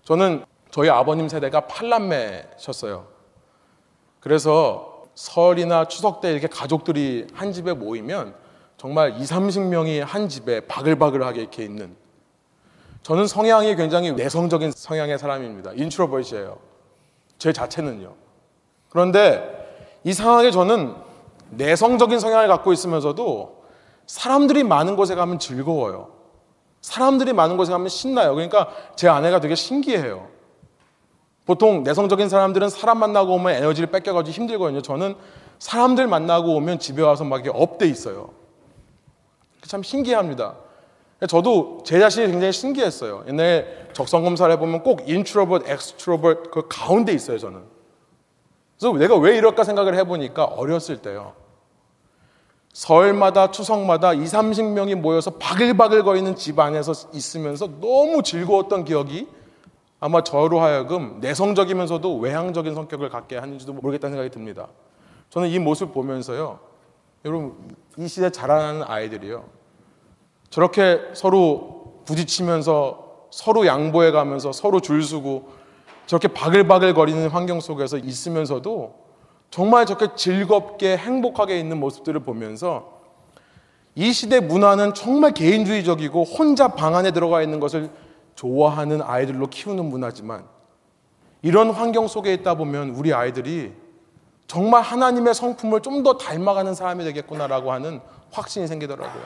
저는 0.04 0.46
저희 0.72 0.90
아버님 0.90 1.28
세대가 1.30 1.62
팔남매셨어요. 1.62 3.08
그래서 4.20 5.04
설이나 5.16 5.88
추석 5.88 6.22
때 6.22 6.32
이렇게 6.32 6.48
가족들이 6.48 7.28
한 7.34 7.52
집에 7.52 7.74
모이면 7.74 8.34
정말 8.78 9.20
2, 9.20 9.24
30명이 9.24 10.00
한 10.00 10.30
집에 10.30 10.62
바글바글하게 10.62 11.42
이렇게 11.42 11.64
있는 11.64 11.96
저는 13.04 13.28
성향이 13.28 13.76
굉장히 13.76 14.14
내성적인 14.14 14.72
성향의 14.72 15.20
사람입니다. 15.20 15.74
인트로버시예요. 15.74 16.58
제 17.38 17.52
자체는요. 17.52 18.14
그런데 18.90 20.00
이상하게 20.04 20.52
저는 20.52 20.96
내성적인 21.50 22.20
성향을 22.20 22.48
갖고 22.48 22.72
있으면서도 22.72 23.64
사람들이 24.06 24.64
많은 24.64 24.96
곳에 24.96 25.16
가면 25.16 25.40
즐거워요. 25.40 26.12
사람들이 26.82 27.34
많은 27.34 27.58
곳에 27.58 27.72
가면 27.72 27.90
신나요. 27.90 28.34
그러니까 28.34 28.70
제 28.96 29.08
아내가 29.08 29.40
되게 29.40 29.56
신기해요. 29.56 30.28
보통 31.52 31.84
내성적인 31.84 32.30
사람들은 32.30 32.70
사람 32.70 33.00
만나고 33.00 33.34
오면 33.34 33.54
에너지를 33.54 33.92
뺏겨가지고 33.92 34.34
힘들거든요. 34.34 34.82
저는 34.82 35.16
사람들 35.60 36.08
만나고 36.08 36.56
오면 36.56 36.80
집에 36.80 37.02
와서 37.02 37.26
막 37.26 37.44
업돼 37.46 37.88
있어요. 37.88 38.30
참 39.64 39.84
신기합니다. 39.84 40.56
저도 41.28 41.82
제 41.84 42.00
자신이 42.00 42.28
굉장히 42.28 42.54
신기했어요. 42.54 43.26
옛날에 43.28 43.66
적성 43.92 44.24
검사를 44.24 44.50
해보면 44.54 44.82
꼭 44.82 45.10
introvert, 45.10 45.70
extrovert 45.70 46.50
그 46.52 46.68
가운데 46.70 47.12
있어요, 47.12 47.38
저는. 47.38 47.62
그래서 48.80 48.98
내가 48.98 49.18
왜 49.18 49.36
이럴까 49.36 49.66
생각을 49.66 49.96
해보니까 49.96 50.46
어렸을 50.46 51.02
때요. 51.02 51.34
설마다 52.72 53.52
추석마다 53.52 54.14
2, 54.14 54.24
30명이 54.24 54.96
모여서 54.96 55.32
바글바글 55.32 56.04
거리는 56.04 56.34
집 56.38 56.58
안에서 56.58 56.94
있으면서 57.12 57.68
너무 57.82 58.24
즐거웠던 58.24 58.86
기억이 58.86 59.28
아마 60.02 60.24
저로 60.24 60.60
하여금 60.60 61.20
내성적이면서도 61.22 62.18
외향적인 62.18 62.74
성격을 62.74 63.10
갖게 63.10 63.38
하는지도 63.38 63.72
모르겠다는 63.74 64.16
생각이 64.16 64.34
듭니다. 64.34 64.68
저는 65.30 65.48
이 65.48 65.60
모습을 65.60 65.94
보면서요. 65.94 66.60
여러분, 67.24 67.56
이 67.98 68.08
시대 68.08 68.32
자라나는 68.32 68.84
아이들이요. 68.84 69.46
저렇게 70.50 71.00
서로 71.14 72.02
부딪히면서 72.06 73.28
서로 73.30 73.68
양보해 73.68 74.10
가면서 74.10 74.52
서로 74.52 74.80
줄 74.82 75.04
서고 75.04 75.50
저렇게 76.08 76.28
바글바글 76.30 76.96
거리는 76.96 77.30
환경 77.30 77.60
속에서 77.60 78.00
있으면서도 78.00 78.96
정말 79.52 79.86
저렇게 79.86 80.16
즐겁게 80.16 80.98
행복하게 80.98 81.60
있는 81.60 81.80
모습들을 81.80 82.22
보면서 82.22 83.02
이 83.94 84.12
시대 84.12 84.40
문화는 84.40 84.96
정말 84.96 85.34
개인주의적이고 85.34 86.24
혼자 86.24 86.70
방 86.70 86.96
안에 86.96 87.12
들어가 87.12 87.44
있는 87.44 87.60
것을 87.60 87.92
좋아하는 88.42 89.04
아이들로 89.04 89.48
키우는 89.48 89.86
문화지만 89.86 90.46
이런 91.44 91.70
환경 91.70 92.08
속에 92.08 92.34
있다 92.34 92.56
보면 92.56 92.90
우리 92.90 93.14
아이들이 93.14 93.72
정말 94.48 94.82
하나님의 94.82 95.36
성품을 95.36 95.82
좀 95.82 96.02
더 96.02 96.18
닮아가는 96.18 96.74
사람이 96.74 97.04
되겠구나라고 97.04 97.72
하는 97.72 98.02
확신이 98.32 98.66
생기더라고요. 98.66 99.24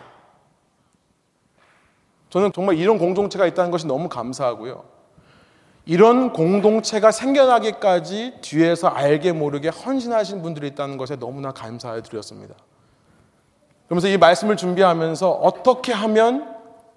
저는 2.30 2.52
정말 2.52 2.76
이런 2.76 2.98
공동체가 2.98 3.46
있다는 3.46 3.72
것이 3.72 3.88
너무 3.88 4.10
감사하고요. 4.10 4.84
이런 5.86 6.34
공동체가 6.34 7.12
생겨나기까지 7.12 8.40
뒤에서 8.42 8.90
알게 8.90 9.32
모르게 9.32 9.70
헌신하신 9.70 10.42
분들이 10.42 10.68
있다는 10.68 10.98
것에 10.98 11.16
너무나 11.16 11.54
감사해 11.54 12.02
드렸습니다. 12.02 12.56
그러면서 13.86 14.10
이 14.10 14.18
말씀을 14.18 14.58
준비하면서 14.58 15.32
어떻게 15.32 15.94
하면 15.94 16.55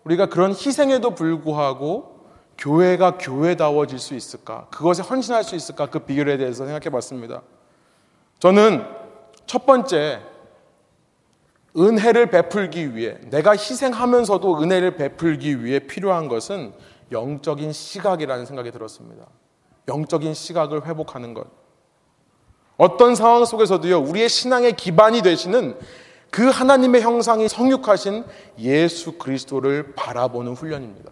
우리가 0.08 0.26
그런 0.26 0.52
희생에도 0.52 1.10
불구하고 1.14 2.18
교회가 2.56 3.18
교회다워질 3.18 3.98
수 3.98 4.14
있을까? 4.14 4.66
그것에 4.70 5.02
헌신할 5.02 5.44
수 5.44 5.54
있을까? 5.54 5.86
그 5.86 6.00
비결에 6.00 6.38
대해서 6.38 6.64
생각해 6.64 6.88
봤습니다. 6.90 7.42
저는 8.38 8.84
첫 9.46 9.66
번째, 9.66 10.22
은혜를 11.76 12.30
베풀기 12.30 12.96
위해, 12.96 13.18
내가 13.30 13.52
희생하면서도 13.52 14.62
은혜를 14.62 14.96
베풀기 14.96 15.64
위해 15.64 15.80
필요한 15.80 16.28
것은 16.28 16.72
영적인 17.12 17.72
시각이라는 17.72 18.46
생각이 18.46 18.70
들었습니다. 18.70 19.26
영적인 19.88 20.34
시각을 20.34 20.86
회복하는 20.86 21.34
것. 21.34 21.46
어떤 22.76 23.14
상황 23.14 23.44
속에서도요, 23.44 24.00
우리의 24.00 24.28
신앙의 24.28 24.72
기반이 24.76 25.22
되시는 25.22 25.78
그 26.30 26.48
하나님의 26.48 27.02
형상이 27.02 27.48
성육하신 27.48 28.24
예수 28.58 29.12
그리스도를 29.12 29.94
바라보는 29.94 30.52
훈련입니다. 30.52 31.10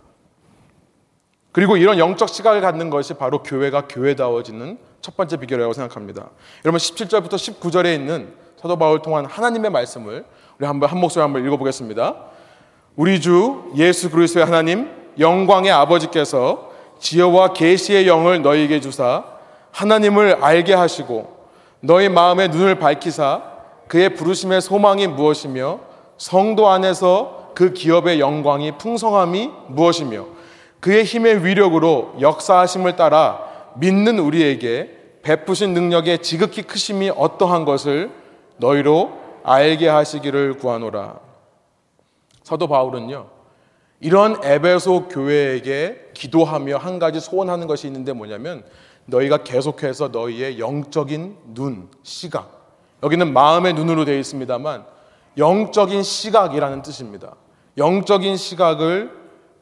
그리고 1.53 1.79
이런 1.79 1.99
영적 1.99 2.29
시각을 2.29 2.61
갖는 2.61 2.91
것이 2.91 3.15
바로 3.15 3.43
교회가 3.43 3.89
교회다워지는 3.89 4.79
첫 5.01 5.17
번째 5.17 5.39
비결이라고 5.39 5.73
생각합니다. 5.73 6.29
여러분 6.67 6.79
17절부터 6.79 7.31
19절에 7.31 7.95
있는 7.95 8.35
사도 8.61 8.77
바울 8.77 9.01
통한 9.01 9.25
하나님의 9.25 9.71
말씀을 9.71 10.27
우리 10.59 10.67
한번 10.67 10.91
한 10.91 10.99
목소리 10.99 11.23
한번 11.23 11.45
읽어보겠습니다. 11.47 12.15
우리 12.97 13.21
주 13.21 13.73
예수 13.77 14.11
그리스도의 14.11 14.45
하나님 14.45 14.91
영광의 15.19 15.71
아버지께서 15.71 16.73
지혜와 16.99 17.53
계시의 17.53 18.07
영을 18.07 18.43
너희에게 18.43 18.81
주사 18.81 19.25
하나님을 19.71 20.39
알게 20.43 20.75
하시고 20.75 21.37
너희 21.81 22.09
마음의 22.09 22.49
눈을 22.49 22.79
밝히사 22.79 23.56
그의 23.89 24.15
부르심의 24.15 24.61
소망이 24.61 25.07
무엇이며 25.07 25.81
성도 26.19 26.69
안에서 26.69 27.53
그 27.55 27.73
기업의 27.73 28.21
영광이 28.21 28.79
풍성함이 28.79 29.51
무엇이며 29.69 30.27
그의 30.81 31.05
힘의 31.05 31.45
위력으로 31.45 32.15
역사하심을 32.21 32.97
따라 32.97 33.41
믿는 33.77 34.19
우리에게 34.19 34.97
베푸신 35.23 35.75
능력의 35.75 36.23
지극히 36.23 36.63
크심이 36.63 37.11
어떠한 37.11 37.65
것을 37.65 38.11
너희로 38.59 39.13
알게 39.43 39.89
하시기를 39.89 40.59
구하노라. 40.59 41.19
사도 42.43 42.69
바울은요. 42.69 43.27
이런 44.01 44.39
에베소 44.45 45.09
교회에게 45.09 46.11
기도하며 46.15 46.77
한 46.77 46.99
가지 46.99 47.19
소원하는 47.19 47.67
것이 47.67 47.87
있는데 47.87 48.13
뭐냐면 48.13 48.65
너희가 49.07 49.39
계속해서 49.39 50.09
너희의 50.09 50.59
영적인 50.59 51.37
눈, 51.55 51.89
시각. 52.03 52.56
여기는 53.07 53.33
마음의 53.33 53.75
눈으로 53.75 54.05
되어 54.05 54.19
있습니다만 54.19 54.85
영적인 55.39 56.03
시각이라는 56.03 56.83
뜻입니다. 56.83 57.37
영적인 57.79 58.37
시각을 58.37 59.13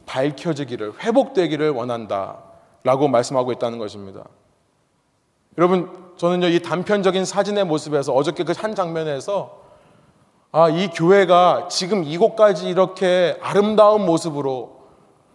밝혀지기를, 0.07 0.94
회복되기를 1.00 1.70
원한다. 1.70 2.38
라고 2.85 3.07
말씀하고 3.09 3.52
있다는 3.52 3.78
것입니다. 3.78 4.24
여러분, 5.59 5.90
저는요, 6.16 6.46
이 6.48 6.62
단편적인 6.62 7.24
사진의 7.26 7.64
모습에서 7.66 8.14
어저께 8.14 8.44
그 8.44 8.52
한 8.57 8.74
장면에서 8.74 9.62
아, 10.52 10.70
이 10.70 10.88
교회가 10.88 11.68
지금 11.68 12.02
이곳까지 12.04 12.68
이렇게 12.68 13.38
아름다운 13.42 14.07
모습으로 14.07 14.85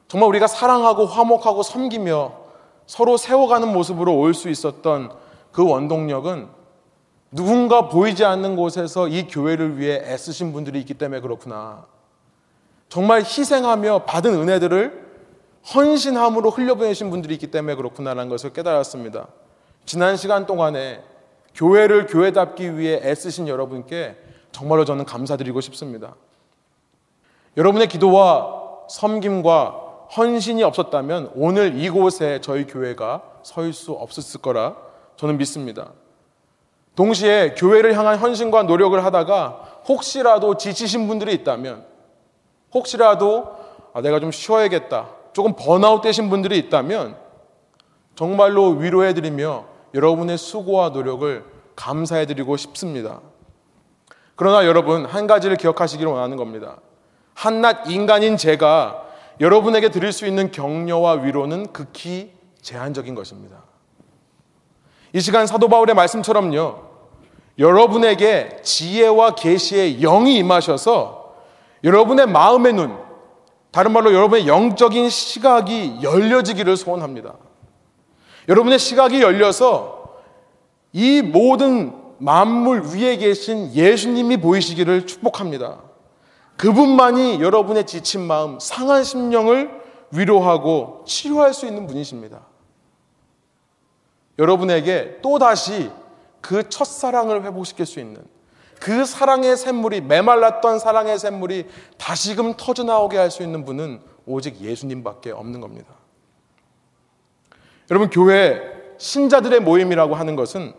정말 0.07 0.29
우리가 0.29 0.47
사랑하고 0.47 1.05
화목하고 1.05 1.61
섬기며 1.63 2.31
서로 2.87 3.17
세워가는 3.17 3.71
모습으로 3.71 4.17
올 4.17 4.33
수 4.33 4.49
있었던 4.49 5.11
그 5.51 5.67
원동력은 5.67 6.58
누군가 7.31 7.89
보이지 7.89 8.25
않는 8.25 8.55
곳에서 8.55 9.07
이 9.07 9.27
교회를 9.27 9.77
위해 9.77 10.01
애쓰신 10.03 10.51
분들이 10.51 10.79
있기 10.79 10.95
때문에 10.95 11.21
그렇구나. 11.21 11.85
정말 12.89 13.21
희생하며 13.21 14.05
받은 14.05 14.33
은혜들을 14.33 15.09
헌신함으로 15.75 16.49
흘려보내신 16.49 17.11
분들이 17.11 17.35
있기 17.35 17.47
때문에 17.47 17.75
그렇구나라는 17.75 18.29
것을 18.29 18.51
깨달았습니다. 18.51 19.27
지난 19.85 20.17
시간 20.17 20.45
동안에 20.47 21.03
교회를 21.53 22.07
교회답기 22.07 22.77
위해 22.77 22.99
애쓰신 23.03 23.47
여러분께 23.47 24.15
정말로 24.51 24.85
저는 24.85 25.05
감사드리고 25.05 25.61
싶습니다. 25.61 26.15
여러분의 27.57 27.87
기도와 27.87 28.85
섬김과 28.89 29.87
헌신이 30.17 30.63
없었다면 30.63 31.31
오늘 31.35 31.77
이곳에 31.77 32.41
저희 32.41 32.65
교회가 32.65 33.21
설 33.43 33.73
수 33.73 33.91
없었을 33.91 34.41
거라 34.41 34.75
저는 35.17 35.37
믿습니다. 35.37 35.91
동시에 36.99 37.55
교회를 37.55 37.97
향한 37.97 38.17
헌신과 38.17 38.63
노력을 38.63 39.01
하다가 39.05 39.83
혹시라도 39.87 40.57
지치신 40.57 41.07
분들이 41.07 41.33
있다면 41.33 41.85
혹시라도 42.73 43.55
아, 43.93 44.01
내가 44.01 44.19
좀 44.19 44.33
쉬어야겠다. 44.33 45.07
조금 45.31 45.53
번아웃 45.55 46.01
되신 46.01 46.29
분들이 46.29 46.57
있다면 46.57 47.15
정말로 48.15 48.71
위로해드리며 48.71 49.65
여러분의 49.93 50.37
수고와 50.37 50.89
노력을 50.89 51.45
감사해드리고 51.77 52.57
싶습니다. 52.57 53.21
그러나 54.35 54.65
여러분, 54.65 55.05
한 55.05 55.25
가지를 55.25 55.55
기억하시기를 55.55 56.11
원하는 56.11 56.35
겁니다. 56.35 56.79
한낱 57.33 57.89
인간인 57.89 58.35
제가 58.35 59.05
여러분에게 59.39 59.87
드릴 59.87 60.11
수 60.11 60.27
있는 60.27 60.51
격려와 60.51 61.13
위로는 61.21 61.71
극히 61.71 62.33
제한적인 62.61 63.15
것입니다. 63.15 63.63
이 65.13 65.21
시간 65.21 65.47
사도 65.47 65.69
바울의 65.69 65.95
말씀처럼요. 65.95 66.88
여러분에게 67.59 68.61
지혜와 68.63 69.35
계시의 69.35 69.99
영이 69.99 70.37
임하셔서 70.37 71.35
여러분의 71.83 72.27
마음의 72.27 72.73
눈, 72.73 72.97
다른 73.71 73.91
말로 73.91 74.13
여러분의 74.13 74.47
영적인 74.47 75.09
시각이 75.09 75.99
열려지기를 76.01 76.77
소원합니다. 76.77 77.35
여러분의 78.47 78.79
시각이 78.79 79.21
열려서 79.21 80.19
이 80.93 81.21
모든 81.21 81.93
만물 82.17 82.83
위에 82.93 83.17
계신 83.17 83.73
예수님이 83.73 84.37
보이시기를 84.37 85.05
축복합니다. 85.05 85.81
그분만이 86.57 87.41
여러분의 87.41 87.85
지친 87.85 88.21
마음, 88.21 88.57
상한 88.59 89.03
심령을 89.03 89.69
위로하고 90.11 91.03
치유할 91.05 91.53
수 91.53 91.65
있는 91.65 91.87
분이십니다. 91.87 92.41
여러분에게 94.39 95.19
또다시 95.21 95.91
그 96.41 96.69
첫사랑을 96.69 97.43
회복시킬 97.43 97.85
수 97.85 97.99
있는 97.99 98.23
그 98.79 99.05
사랑의 99.05 99.57
샘물이 99.57 100.01
메말랐던 100.01 100.79
사랑의 100.79 101.19
샘물이 101.19 101.67
다시금 101.97 102.53
터져나오게 102.55 103.17
할 103.17 103.29
수 103.29 103.43
있는 103.43 103.65
분은 103.65 104.01
오직 104.25 104.61
예수님밖에 104.61 105.31
없는 105.31 105.59
겁니다. 105.59 105.93
여러분 107.91 108.09
교회 108.09 108.61
신자들의 108.97 109.59
모임이라고 109.61 110.15
하는 110.15 110.35
것은 110.35 110.73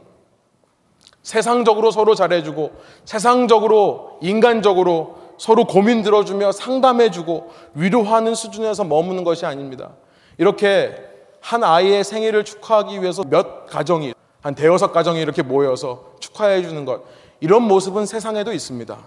세상적으로 1.22 1.90
서로 1.90 2.14
잘해주고 2.14 2.72
세상적으로 3.04 4.18
인간적으로 4.22 5.18
서로 5.38 5.64
고민 5.64 6.02
들어주며 6.02 6.52
상담해주고 6.52 7.50
위로하는 7.74 8.34
수준에서 8.34 8.84
머무는 8.84 9.24
것이 9.24 9.46
아닙니다. 9.46 9.92
이렇게 10.38 10.94
한 11.40 11.64
아이의 11.64 12.04
생일을 12.04 12.44
축하하기 12.44 13.00
위해서 13.02 13.24
몇 13.24 13.66
가정이 13.66 14.14
한 14.42 14.54
대여섯 14.54 14.92
가정이 14.92 15.20
이렇게 15.20 15.42
모여서 15.42 16.12
축하해 16.20 16.62
주는 16.62 16.84
것 16.84 17.02
이런 17.40 17.62
모습은 17.62 18.06
세상에도 18.06 18.52
있습니다. 18.52 18.98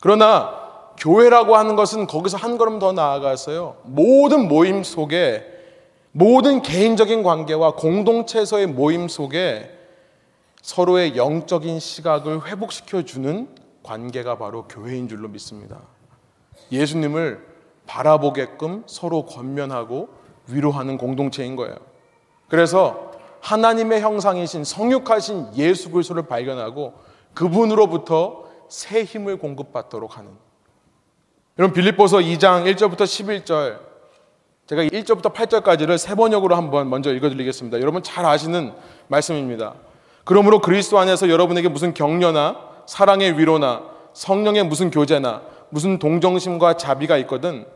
그러나 0.00 0.64
교회라고 0.98 1.56
하는 1.56 1.76
것은 1.76 2.06
거기서 2.06 2.36
한 2.36 2.58
걸음 2.58 2.78
더 2.78 2.92
나아가서요. 2.92 3.76
모든 3.84 4.48
모임 4.48 4.82
속에 4.84 5.44
모든 6.12 6.62
개인적인 6.62 7.22
관계와 7.22 7.72
공동체에서의 7.72 8.68
모임 8.68 9.08
속에 9.08 9.70
서로의 10.62 11.16
영적인 11.16 11.80
시각을 11.80 12.46
회복시켜 12.46 13.02
주는 13.02 13.48
관계가 13.82 14.38
바로 14.38 14.64
교회인 14.68 15.08
줄로 15.08 15.28
믿습니다. 15.28 15.80
예수님을 16.70 17.44
바라보게끔 17.86 18.84
서로 18.86 19.26
권면하고 19.26 20.08
위로하는 20.48 20.96
공동체인 20.96 21.56
거예요. 21.56 21.74
그래서 22.48 23.13
하나님의 23.44 24.00
형상이신 24.00 24.64
성육하신 24.64 25.56
예수 25.56 25.90
그리스도를 25.90 26.26
발견하고 26.26 26.94
그분으로부터 27.34 28.44
새 28.68 29.04
힘을 29.04 29.36
공급받도록 29.36 30.16
하는 30.16 30.30
여러분 31.58 31.74
빌립보서 31.74 32.18
2장 32.18 32.64
1절부터 32.74 33.02
11절 33.02 33.78
제가 34.66 34.82
1절부터 34.84 35.34
8절까지를 35.34 35.98
세 35.98 36.14
번역으로 36.14 36.56
한번 36.56 36.88
먼저 36.88 37.12
읽어 37.12 37.28
드리겠습니다. 37.28 37.80
여러분 37.80 38.02
잘 38.02 38.24
아시는 38.24 38.72
말씀입니다. 39.08 39.74
그러므로 40.24 40.60
그리스도 40.60 40.98
안에서 40.98 41.28
여러분에게 41.28 41.68
무슨 41.68 41.92
격려나 41.92 42.56
사랑의 42.86 43.38
위로나 43.38 43.82
성령의 44.14 44.64
무슨 44.64 44.90
교제나 44.90 45.42
무슨 45.68 45.98
동정심과 45.98 46.78
자비가 46.78 47.18
있거든 47.18 47.66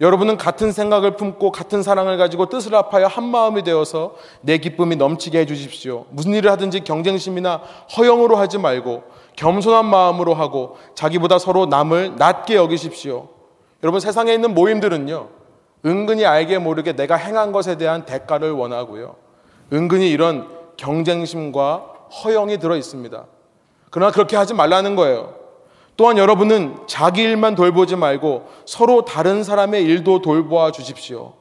여러분은 0.00 0.36
같은 0.36 0.72
생각을 0.72 1.16
품고 1.16 1.52
같은 1.52 1.82
사랑을 1.82 2.18
가지고 2.18 2.46
뜻을 2.46 2.74
합하여 2.74 3.06
한 3.06 3.24
마음이 3.24 3.62
되어서 3.62 4.14
내 4.42 4.58
기쁨이 4.58 4.96
넘치게 4.96 5.38
해 5.40 5.46
주십시오. 5.46 6.04
무슨 6.10 6.32
일을 6.34 6.50
하든지 6.50 6.80
경쟁심이나 6.84 7.62
허영으로 7.96 8.36
하지 8.36 8.58
말고 8.58 9.04
겸손한 9.36 9.86
마음으로 9.86 10.34
하고 10.34 10.76
자기보다 10.94 11.38
서로 11.38 11.66
남을 11.66 12.16
낮게 12.16 12.56
여기십시오. 12.56 13.28
여러분 13.82 14.00
세상에 14.00 14.34
있는 14.34 14.52
모임들은요. 14.54 15.28
은근히 15.86 16.26
알게 16.26 16.58
모르게 16.58 16.94
내가 16.94 17.16
행한 17.16 17.52
것에 17.52 17.78
대한 17.78 18.04
대가를 18.04 18.52
원하고요. 18.52 19.16
은근히 19.72 20.10
이런 20.10 20.48
경쟁심과 20.76 21.94
허영이 22.22 22.58
들어 22.58 22.76
있습니다. 22.76 23.24
그러나 23.90 24.12
그렇게 24.12 24.36
하지 24.36 24.52
말라는 24.52 24.96
거예요. 24.96 25.35
또한 25.96 26.18
여러분은 26.18 26.86
자기 26.86 27.22
일만 27.22 27.54
돌보지 27.54 27.96
말고 27.96 28.48
서로 28.66 29.04
다른 29.04 29.42
사람의 29.42 29.82
일도 29.84 30.20
돌보아 30.20 30.70
주십시오. 30.70 31.34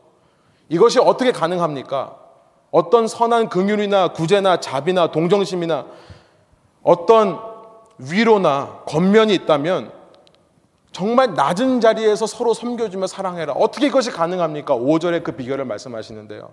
이것이 0.69 0.99
어떻게 0.99 1.31
가능합니까? 1.31 2.17
어떤 2.71 3.07
선한 3.07 3.49
긍휼이나 3.49 4.09
구제나 4.09 4.59
자비나 4.59 5.11
동정심이나 5.11 5.85
어떤 6.83 7.39
위로나 7.97 8.81
겉면이 8.85 9.33
있다면 9.33 9.91
정말 10.91 11.33
낮은 11.33 11.81
자리에서 11.81 12.25
서로 12.25 12.53
섬겨주며 12.53 13.07
사랑해라. 13.07 13.53
어떻게 13.53 13.87
이것이 13.87 14.11
가능합니까? 14.11 14.75
5절에 14.75 15.23
그 15.23 15.33
비결을 15.33 15.65
말씀하시는데요. 15.65 16.49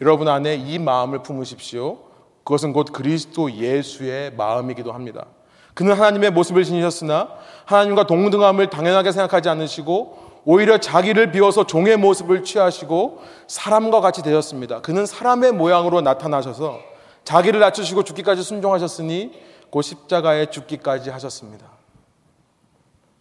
여러분 0.00 0.28
안에 0.28 0.54
이 0.54 0.78
마음을 0.78 1.22
품으십시오. 1.22 1.98
그것은 2.44 2.72
곧 2.72 2.88
그리스도 2.92 3.52
예수의 3.52 4.34
마음이기도 4.34 4.92
합니다. 4.92 5.26
그는 5.74 5.94
하나님의 5.94 6.30
모습을 6.30 6.64
지니셨으나 6.64 7.28
하나님과 7.64 8.06
동등함을 8.06 8.68
당연하게 8.70 9.12
생각하지 9.12 9.48
않으시고 9.48 10.32
오히려 10.44 10.78
자기를 10.78 11.30
비워서 11.30 11.66
종의 11.66 11.96
모습을 11.96 12.42
취하시고 12.44 13.22
사람과 13.46 14.00
같이 14.00 14.22
되셨습니다. 14.22 14.80
그는 14.80 15.06
사람의 15.06 15.52
모양으로 15.52 16.00
나타나셔서 16.00 16.80
자기를 17.24 17.60
낮추시고 17.60 18.02
죽기까지 18.02 18.42
순종하셨으니 18.42 19.32
곧 19.70 19.82
십자가에 19.82 20.46
죽기까지 20.46 21.10
하셨습니다. 21.10 21.66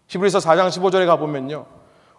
히브리서 0.08 0.40
4장 0.40 0.68
15절에 0.68 1.06
가보면요. 1.06 1.66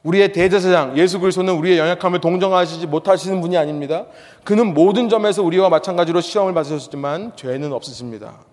우리의 0.04 0.32
대제사장 0.32 0.96
예수 0.96 1.20
그리스도는 1.20 1.54
우리의 1.54 1.78
연약함을 1.78 2.20
동정하시지 2.20 2.86
못하시는 2.86 3.40
분이 3.40 3.56
아닙니다. 3.56 4.06
그는 4.44 4.74
모든 4.74 5.08
점에서 5.08 5.42
우리와 5.42 5.68
마찬가지로 5.68 6.20
시험을 6.20 6.54
받으셨지만 6.54 7.36
죄는 7.36 7.72
없으십니다. 7.72 8.51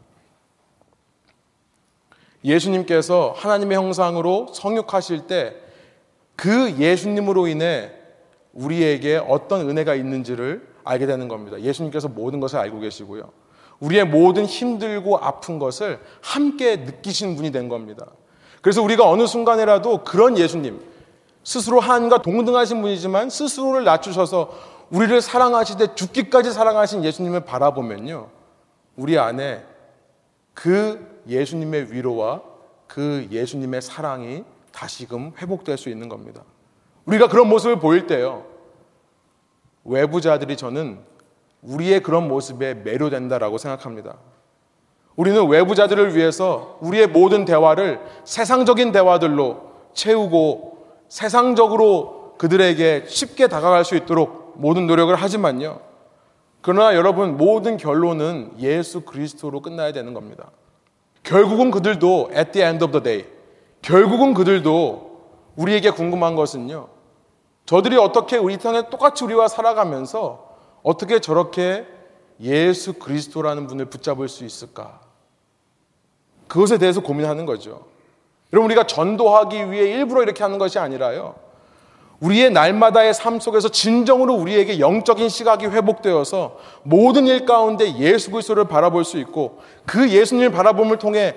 예수님께서 2.43 3.34
하나님의 3.38 3.78
형상으로 3.78 4.47
성육하실 4.54 5.28
때 5.28 5.69
그 6.39 6.78
예수님으로 6.78 7.47
인해 7.47 7.91
우리에게 8.54 9.17
어떤 9.17 9.69
은혜가 9.69 9.93
있는지를 9.95 10.65
알게 10.86 11.06
되는 11.06 11.28
겁니다. 11.28 11.60
예수님께서 11.60 12.08
모든 12.08 12.39
것을 12.39 12.60
알고 12.60 12.80
계시고요. 12.80 13.23
우리의 13.82 14.06
모든 14.06 14.45
힘들고 14.45 15.17
아픈 15.17 15.60
것을 15.60 15.99
함께 16.21 16.78
느끼신 16.78 17.36
분이 17.36 17.52
된 17.52 17.67
겁니다. 17.67 18.06
그래서 18.62 18.82
우리가 18.82 19.10
어느 19.10 19.28
순간에라도 19.28 20.06
그런 20.06 20.38
예수님, 20.38 20.80
스스로 21.43 21.82
하나님과 21.82 22.21
동등하신 22.21 22.82
분이지만 22.82 23.30
스스로를 23.30 23.84
낮추셔서 23.84 24.49
우리를 24.91 25.21
사랑하시되 25.21 25.95
죽기까지 25.95 26.54
사랑하신 26.54 27.04
예수님을 27.04 27.41
바라보면요. 27.41 28.30
우리 28.95 29.19
안에 29.19 29.65
그 30.54 31.06
예수님의 31.29 31.93
위로와 31.93 32.41
그 32.87 33.27
예수님의 33.31 33.81
사랑이 33.81 34.43
다시금 34.71 35.33
회복될 35.37 35.77
수 35.77 35.89
있는 35.89 36.09
겁니다. 36.09 36.43
우리가 37.05 37.27
그런 37.27 37.47
모습을 37.47 37.79
보일 37.79 38.07
때요. 38.07 38.45
외부자들이 39.85 40.57
저는 40.57 40.99
우리의 41.61 42.01
그런 42.01 42.27
모습에 42.27 42.73
매료된다라고 42.75 43.57
생각합니다. 43.57 44.17
우리는 45.15 45.47
외부자들을 45.47 46.15
위해서 46.15 46.77
우리의 46.81 47.07
모든 47.07 47.45
대화를 47.45 47.99
세상적인 48.23 48.91
대화들로 48.91 49.69
채우고 49.93 50.85
세상적으로 51.09 52.35
그들에게 52.37 53.05
쉽게 53.07 53.47
다가갈 53.47 53.83
수 53.83 53.95
있도록 53.95 54.53
모든 54.55 54.87
노력을 54.87 55.13
하지만요. 55.13 55.81
그러나 56.61 56.95
여러분 56.95 57.37
모든 57.37 57.77
결론은 57.77 58.53
예수 58.59 59.01
그리스도로 59.01 59.61
끝나야 59.61 59.91
되는 59.91 60.13
겁니다. 60.13 60.51
결국은 61.23 61.71
그들도 61.71 62.32
at 62.36 62.51
the 62.51 62.65
end 62.65 62.84
of 62.84 62.91
the 62.91 63.03
day 63.03 63.39
결국은 63.82 64.34
그들도 64.34 65.10
우리에게 65.55 65.91
궁금한 65.91 66.36
것은요. 66.36 66.88
저들이 67.65 67.97
어떻게 67.97 68.38
우리 68.38 68.58
땅에 68.58 68.89
똑같이 68.89 69.23
우리와 69.23 69.47
살아가면서 69.47 70.58
어떻게 70.82 71.19
저렇게 71.19 71.86
예수 72.41 72.93
그리스도라는 72.93 73.67
분을 73.67 73.86
붙잡을 73.86 74.27
수 74.29 74.45
있을까? 74.45 75.01
그것에 76.47 76.77
대해서 76.77 77.01
고민하는 77.01 77.45
거죠. 77.45 77.86
여러분 78.51 78.71
우리가 78.71 78.88
전도하기 78.88 79.71
위해 79.71 79.91
일부러 79.91 80.23
이렇게 80.23 80.43
하는 80.43 80.58
것이 80.58 80.79
아니라요. 80.79 81.36
우리의 82.19 82.51
날마다의 82.51 83.13
삶 83.13 83.39
속에서 83.39 83.69
진정으로 83.69 84.34
우리에게 84.34 84.79
영적인 84.79 85.29
시각이 85.29 85.67
회복되어서 85.67 86.58
모든 86.84 87.27
일 87.27 87.45
가운데 87.45 87.97
예수 87.97 88.32
그리스도를 88.32 88.65
바라볼 88.65 89.05
수 89.05 89.17
있고 89.19 89.60
그 89.86 90.10
예수님을 90.10 90.51
바라봄을 90.51 90.99
통해 90.99 91.36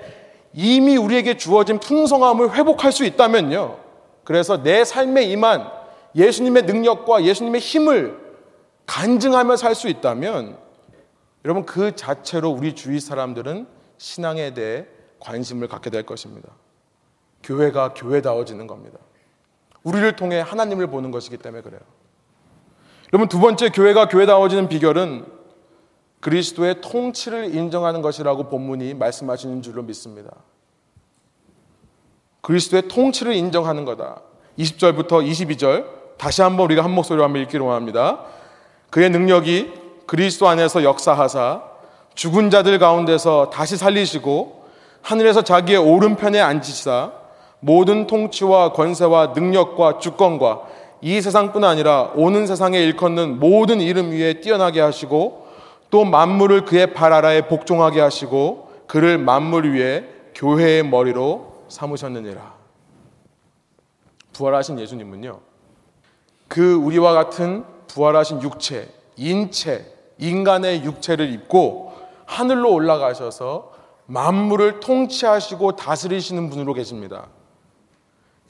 이미 0.53 0.97
우리에게 0.97 1.37
주어진 1.37 1.79
풍성함을 1.79 2.53
회복할 2.53 2.91
수 2.91 3.05
있다면요. 3.05 3.77
그래서 4.23 4.61
내 4.61 4.83
삶에 4.83 5.23
임한 5.23 5.69
예수님의 6.15 6.63
능력과 6.63 7.23
예수님의 7.23 7.61
힘을 7.61 8.19
간증하며 8.85 9.55
살 9.55 9.75
수 9.75 9.87
있다면 9.87 10.57
여러분 11.45 11.65
그 11.65 11.95
자체로 11.95 12.49
우리 12.49 12.75
주위 12.75 12.99
사람들은 12.99 13.67
신앙에 13.97 14.53
대해 14.53 14.85
관심을 15.19 15.67
갖게 15.67 15.89
될 15.89 16.05
것입니다. 16.05 16.49
교회가 17.41 17.93
교회다워지는 17.93 18.67
겁니다. 18.67 18.99
우리를 19.83 20.15
통해 20.15 20.39
하나님을 20.39 20.87
보는 20.87 21.11
것이기 21.11 21.37
때문에 21.37 21.61
그래요. 21.61 21.81
여러분 23.11 23.27
두 23.29 23.39
번째 23.39 23.69
교회가 23.69 24.07
교회다워지는 24.07 24.69
비결은 24.69 25.25
그리스도의 26.19 26.81
통치를 26.81 27.53
인정하는 27.53 28.01
것이라고 28.01 28.49
본문이 28.49 28.93
말씀하시는 28.93 29.61
줄로 29.61 29.83
믿습니다. 29.83 30.31
그리스도의 32.41 32.87
통치를 32.87 33.33
인정하는 33.33 33.85
거다. 33.85 34.21
20절부터 34.57 35.09
22절 35.09 35.85
다시 36.17 36.41
한번 36.41 36.65
우리가 36.65 36.83
한 36.83 36.91
목소리로 36.91 37.23
한번 37.23 37.41
읽기로 37.41 37.71
합니다. 37.71 38.23
그의 38.89 39.09
능력이 39.09 39.73
그리스도 40.05 40.47
안에서 40.47 40.83
역사하사 40.83 41.63
죽은 42.15 42.49
자들 42.49 42.79
가운데서 42.79 43.49
다시 43.49 43.75
살리시고 43.75 44.63
하늘에서 45.01 45.41
자기의 45.41 45.79
오른편에 45.79 46.39
앉히사 46.39 47.11
모든 47.63 48.07
통치와 48.07 48.73
권세와 48.73 49.27
능력과 49.27 49.99
주권과 49.99 50.63
이 50.99 51.21
세상뿐 51.21 51.63
아니라 51.63 52.11
오는 52.15 52.45
세상에 52.45 52.77
일컫는 52.77 53.39
모든 53.39 53.79
이름 53.79 54.11
위에 54.11 54.41
뛰어나게 54.41 54.81
하시고 54.81 55.47
또 55.89 56.03
만물을 56.03 56.65
그의 56.65 56.93
발 56.93 57.13
아래에 57.13 57.47
복종하게 57.47 58.01
하시고 58.01 58.69
그를 58.87 59.17
만물 59.17 59.73
위에 59.73 60.03
교회의 60.35 60.83
머리로 60.83 61.53
삼으셨느니라. 61.69 62.53
부활하신 64.33 64.79
예수님은요. 64.79 65.39
그 66.49 66.73
우리와 66.75 67.13
같은 67.13 67.63
부활하신 67.87 68.41
육체, 68.41 68.89
인체, 69.15 69.85
인간의 70.17 70.83
육체를 70.83 71.31
입고 71.31 71.93
하늘로 72.25 72.73
올라가셔서 72.73 73.71
만물을 74.07 74.81
통치하시고 74.81 75.77
다스리시는 75.77 76.49
분으로 76.49 76.73
계십니다. 76.73 77.27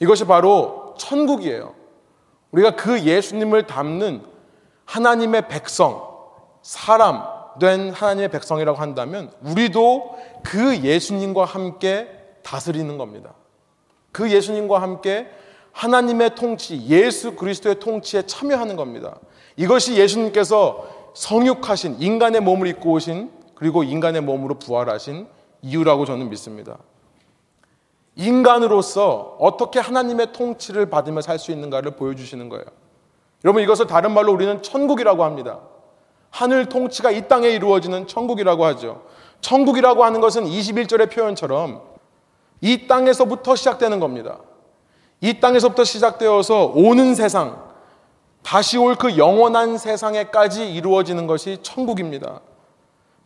이것이 0.04 0.26
바로 0.26 0.94
천국이에요. 0.98 1.74
우리가 2.50 2.76
그 2.76 3.00
예수님을 3.00 3.66
담는 3.66 4.22
하나님의 4.84 5.48
백성, 5.48 6.06
사람 6.60 7.22
된 7.58 7.90
하나님의 7.90 8.30
백성이라고 8.30 8.78
한다면 8.78 9.32
우리도 9.42 10.18
그 10.42 10.76
예수님과 10.76 11.46
함께 11.46 12.08
다스리는 12.42 12.98
겁니다. 12.98 13.32
그 14.12 14.30
예수님과 14.30 14.82
함께 14.82 15.26
하나님의 15.72 16.34
통치, 16.34 16.86
예수 16.86 17.34
그리스도의 17.34 17.80
통치에 17.80 18.26
참여하는 18.26 18.76
겁니다. 18.76 19.18
이것이 19.56 19.96
예수님께서 19.96 21.12
성육하신 21.14 21.96
인간의 21.98 22.42
몸을 22.42 22.66
입고 22.66 22.92
오신 22.92 23.30
그리고 23.54 23.82
인간의 23.82 24.20
몸으로 24.20 24.58
부활하신 24.58 25.26
이유라고 25.62 26.04
저는 26.04 26.28
믿습니다. 26.28 26.76
인간으로서 28.16 29.36
어떻게 29.40 29.80
하나님의 29.80 30.32
통치를 30.32 30.90
받으며 30.90 31.20
살 31.20 31.38
수 31.38 31.50
있는가를 31.52 31.92
보여주시는 31.92 32.48
거예요. 32.48 32.64
여러분 33.44 33.62
이것을 33.62 33.86
다른 33.86 34.12
말로 34.12 34.32
우리는 34.32 34.62
천국이라고 34.62 35.24
합니다. 35.24 35.60
하늘 36.30 36.66
통치가 36.66 37.10
이 37.10 37.28
땅에 37.28 37.48
이루어지는 37.48 38.06
천국이라고 38.06 38.64
하죠. 38.66 39.02
천국이라고 39.40 40.04
하는 40.04 40.20
것은 40.20 40.44
21절의 40.44 41.10
표현처럼 41.12 41.82
이 42.60 42.86
땅에서부터 42.86 43.56
시작되는 43.56 44.00
겁니다. 44.00 44.38
이 45.20 45.38
땅에서부터 45.40 45.84
시작되어서 45.84 46.72
오는 46.74 47.14
세상, 47.14 47.62
다시 48.42 48.78
올 48.78 48.94
그 48.96 49.16
영원한 49.16 49.78
세상에까지 49.78 50.72
이루어지는 50.72 51.26
것이 51.26 51.58
천국입니다. 51.62 52.40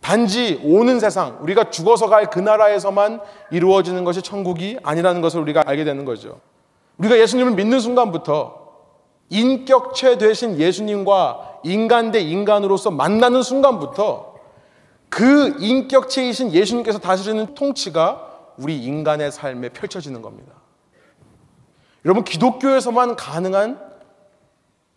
단지 0.01 0.61
오는 0.63 1.01
세상, 1.01 1.39
우리가 1.43 1.71
죽어서 1.71 2.09
갈 2.09 2.27
그 2.31 2.39
나라에서만 2.39 3.21
이루어지는 3.51 4.05
것이 4.05 4.23
천국이 4.23 4.79
아니라는 4.83 5.21
것을 5.21 5.41
우리가 5.41 5.65
알게 5.67 5.85
되는 5.85 6.05
거죠. 6.05 6.41
우리가 6.99 7.19
예수님을 7.19 7.53
믿는 7.53 7.81
순간부터 7.81 8.69
인격체 9.31 10.19
되신 10.19 10.59
예수님과 10.59 11.61
인간 11.65 12.11
대 12.11 12.21
인간으로서 12.21 12.91
만나는 12.91 13.43
순간부터 13.43 14.35
그 15.09 15.57
인격체이신 15.59 16.53
예수님께서 16.53 16.99
다스리는 16.99 17.55
통치가 17.55 18.27
우리 18.59 18.83
인간의 18.83 19.33
삶에 19.33 19.71
펼쳐지는 19.71 20.23
겁니다. 20.23 20.53
여러분, 22.05 22.25
기독교에서만 22.25 23.17
가능한 23.17 23.81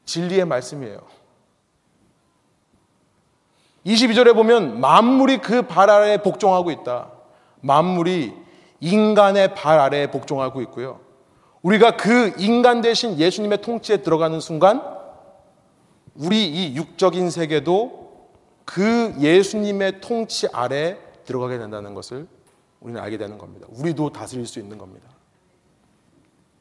진리의 0.06 0.46
말씀이에요. 0.46 1.00
22절에 3.86 4.34
보면 4.36 4.80
만물이 4.80 5.40
그 5.40 5.62
발 5.64 5.90
아래에 5.90 6.18
복종하고 6.18 6.72
있다. 6.72 7.12
만물이 7.62 8.34
인간의 8.80 9.56
발 9.56 9.80
아래에 9.80 10.08
복종하고 10.12 10.62
있고요. 10.64 11.00
우리가 11.62 11.96
그 11.96 12.34
인간 12.38 12.82
대신 12.82 13.18
예수님의 13.20 13.62
통치에 13.62 13.98
들어가는 13.98 14.40
순간 14.40 14.82
우리 16.16 16.46
이 16.48 16.76
육적인 16.76 17.30
세계도 17.30 18.30
그 18.66 19.14
예수님의 19.20 20.02
통치 20.02 20.48
아래 20.54 20.98
들어가게 21.26 21.58
된다는 21.58 21.94
것을 21.94 22.28
우리는 22.80 23.00
알게 23.00 23.18
되는 23.18 23.38
겁니다. 23.38 23.68
우리도 23.72 24.12
다스릴 24.12 24.48
수 24.48 24.60
있는 24.60 24.78
겁니다. 24.78 25.08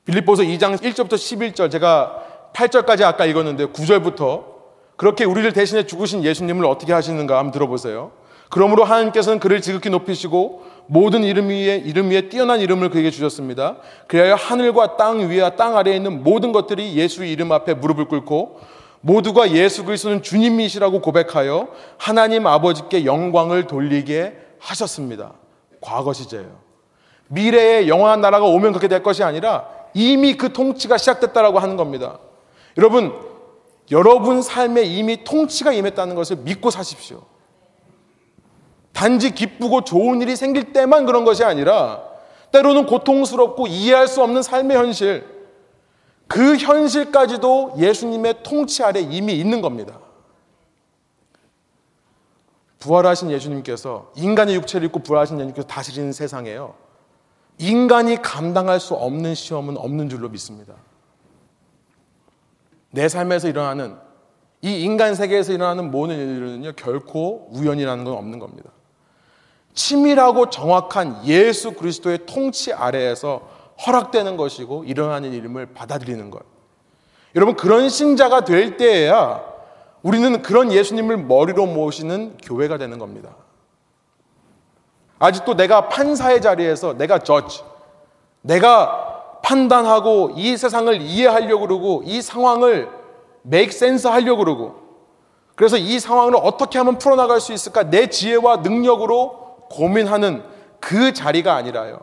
빌립보서 0.04 0.42
2장 0.42 0.76
1절부터 0.76 1.14
11절 1.14 1.70
제가 1.70 2.50
8절까지 2.52 3.02
아까 3.02 3.24
읽었는데 3.24 3.66
9절부터 3.66 4.49
그렇게 5.00 5.24
우리를 5.24 5.50
대신해 5.54 5.86
죽으신 5.86 6.24
예수님을 6.24 6.66
어떻게 6.66 6.92
하시는가 6.92 7.38
한번 7.38 7.52
들어보세요. 7.52 8.10
그러므로 8.50 8.84
하나님께서는 8.84 9.40
그를 9.40 9.62
지극히 9.62 9.88
높이시고 9.88 10.62
모든 10.88 11.24
이름 11.24 11.48
위에 11.48 11.76
이름 11.76 12.10
위에 12.10 12.28
뛰어난 12.28 12.60
이름을 12.60 12.90
그에게 12.90 13.10
주셨습니다. 13.10 13.78
그리하여 14.08 14.34
하늘과 14.34 14.98
땅 14.98 15.30
위와 15.30 15.56
땅 15.56 15.78
아래에 15.78 15.96
있는 15.96 16.22
모든 16.22 16.52
것들이 16.52 16.96
예수 16.96 17.24
이름 17.24 17.50
앞에 17.50 17.72
무릎을 17.72 18.08
꿇고 18.08 18.60
모두가 19.00 19.52
예수 19.52 19.86
그리스도는 19.86 20.20
주님이시라고 20.20 21.00
고백하여 21.00 21.68
하나님 21.96 22.46
아버지께 22.46 23.06
영광을 23.06 23.66
돌리게 23.66 24.36
하셨습니다. 24.58 25.32
과거 25.80 26.12
시제예요. 26.12 26.58
미래의 27.28 27.88
영원한 27.88 28.20
나라가 28.20 28.44
오면 28.44 28.72
그렇게 28.72 28.86
될 28.86 29.02
것이 29.02 29.24
아니라 29.24 29.66
이미 29.94 30.34
그 30.34 30.52
통치가 30.52 30.98
시작됐다라고 30.98 31.58
하는 31.58 31.78
겁니다. 31.78 32.18
여러분, 32.76 33.29
여러분 33.90 34.42
삶에 34.42 34.82
이미 34.82 35.24
통치가 35.24 35.72
임했다는 35.72 36.14
것을 36.14 36.36
믿고 36.36 36.70
사십시오. 36.70 37.22
단지 38.92 39.34
기쁘고 39.34 39.82
좋은 39.82 40.20
일이 40.20 40.36
생길 40.36 40.72
때만 40.72 41.06
그런 41.06 41.24
것이 41.24 41.44
아니라 41.44 42.02
때로는 42.52 42.86
고통스럽고 42.86 43.66
이해할 43.66 44.08
수 44.08 44.22
없는 44.22 44.42
삶의 44.42 44.76
현실, 44.76 45.26
그 46.26 46.56
현실까지도 46.56 47.74
예수님의 47.78 48.42
통치 48.42 48.82
아래 48.82 49.00
이미 49.00 49.34
있는 49.34 49.60
겁니다. 49.60 49.98
부활하신 52.78 53.30
예수님께서 53.30 54.10
인간의 54.16 54.54
육체를 54.56 54.86
입고 54.86 55.00
부활하신 55.00 55.38
예수님께서 55.38 55.66
다스리는 55.66 56.12
세상에요. 56.12 56.74
인간이 57.58 58.22
감당할 58.22 58.80
수 58.80 58.94
없는 58.94 59.34
시험은 59.34 59.76
없는 59.76 60.08
줄로 60.08 60.28
믿습니다. 60.28 60.74
내 62.90 63.08
삶에서 63.08 63.48
일어나는 63.48 63.96
이 64.62 64.82
인간 64.82 65.14
세계에서 65.14 65.52
일어나는 65.52 65.90
모든 65.90 66.16
일들은요 66.16 66.72
결코 66.76 67.48
우연이라는 67.52 68.04
건 68.04 68.14
없는 68.14 68.38
겁니다. 68.38 68.70
치밀하고 69.74 70.50
정확한 70.50 71.26
예수 71.26 71.72
그리스도의 71.72 72.26
통치 72.26 72.72
아래에서 72.72 73.48
허락되는 73.86 74.36
것이고 74.36 74.84
일어나는 74.84 75.32
일임을 75.32 75.66
받아들이는 75.72 76.30
것. 76.30 76.42
여러분 77.34 77.54
그런 77.54 77.88
신자가 77.88 78.44
될 78.44 78.76
때에야 78.76 79.42
우리는 80.02 80.42
그런 80.42 80.72
예수님을 80.72 81.18
머리로 81.18 81.66
모시는 81.66 82.38
교회가 82.38 82.78
되는 82.78 82.98
겁니다. 82.98 83.36
아직도 85.18 85.54
내가 85.54 85.88
판사의 85.88 86.40
자리에서 86.40 86.96
내가 86.96 87.18
저지, 87.18 87.62
내가 88.40 89.09
판단하고 89.42 90.32
이 90.36 90.56
세상을 90.56 91.00
이해하려고 91.00 91.66
그러고 91.66 92.02
이 92.04 92.22
상황을 92.22 92.88
make 93.46 93.74
sense 93.74 94.10
하려고 94.10 94.44
그러고 94.44 94.80
그래서 95.54 95.76
이 95.76 95.98
상황을 95.98 96.34
어떻게 96.36 96.78
하면 96.78 96.98
풀어나갈 96.98 97.40
수 97.40 97.52
있을까 97.52 97.90
내 97.90 98.08
지혜와 98.08 98.58
능력으로 98.58 99.58
고민하는 99.70 100.42
그 100.80 101.12
자리가 101.12 101.54
아니라요. 101.54 102.00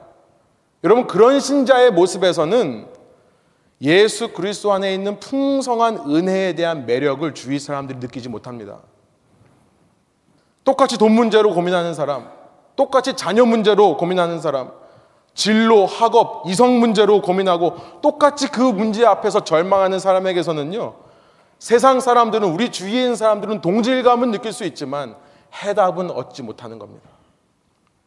여러분 0.83 1.07
그런 1.07 1.39
신자의 1.39 1.91
모습에서는 1.91 2.87
예수 3.81 4.33
그리스도 4.33 4.73
안에 4.73 4.93
있는 4.93 5.19
풍성한 5.19 6.09
은혜에 6.09 6.53
대한 6.53 6.85
매력을 6.85 7.33
주위 7.33 7.59
사람들이 7.59 7.99
느끼지 7.99 8.29
못합니다. 8.29 8.79
똑같이 10.63 10.97
돈 10.97 11.13
문제로 11.13 11.53
고민하는 11.53 11.93
사람, 11.93 12.29
똑같이 12.75 13.15
자녀 13.15 13.45
문제로 13.45 13.97
고민하는 13.97 14.39
사람, 14.41 14.71
진로, 15.37 15.85
학업, 15.85 16.47
이성 16.47 16.79
문제로 16.79 17.21
고민하고 17.21 17.75
똑같이 18.01 18.47
그 18.49 18.59
문제 18.59 19.05
앞에서 19.05 19.43
절망하는 19.43 19.99
사람에게서는요, 19.99 20.95
세상 21.59 21.99
사람들은, 21.99 22.49
우리 22.49 22.71
주위에 22.71 23.01
있는 23.01 23.15
사람들은 23.15 23.61
동질감은 23.61 24.31
느낄 24.31 24.51
수 24.51 24.63
있지만 24.65 25.15
해답은 25.53 26.09
얻지 26.09 26.41
못하는 26.41 26.79
겁니다. 26.79 27.07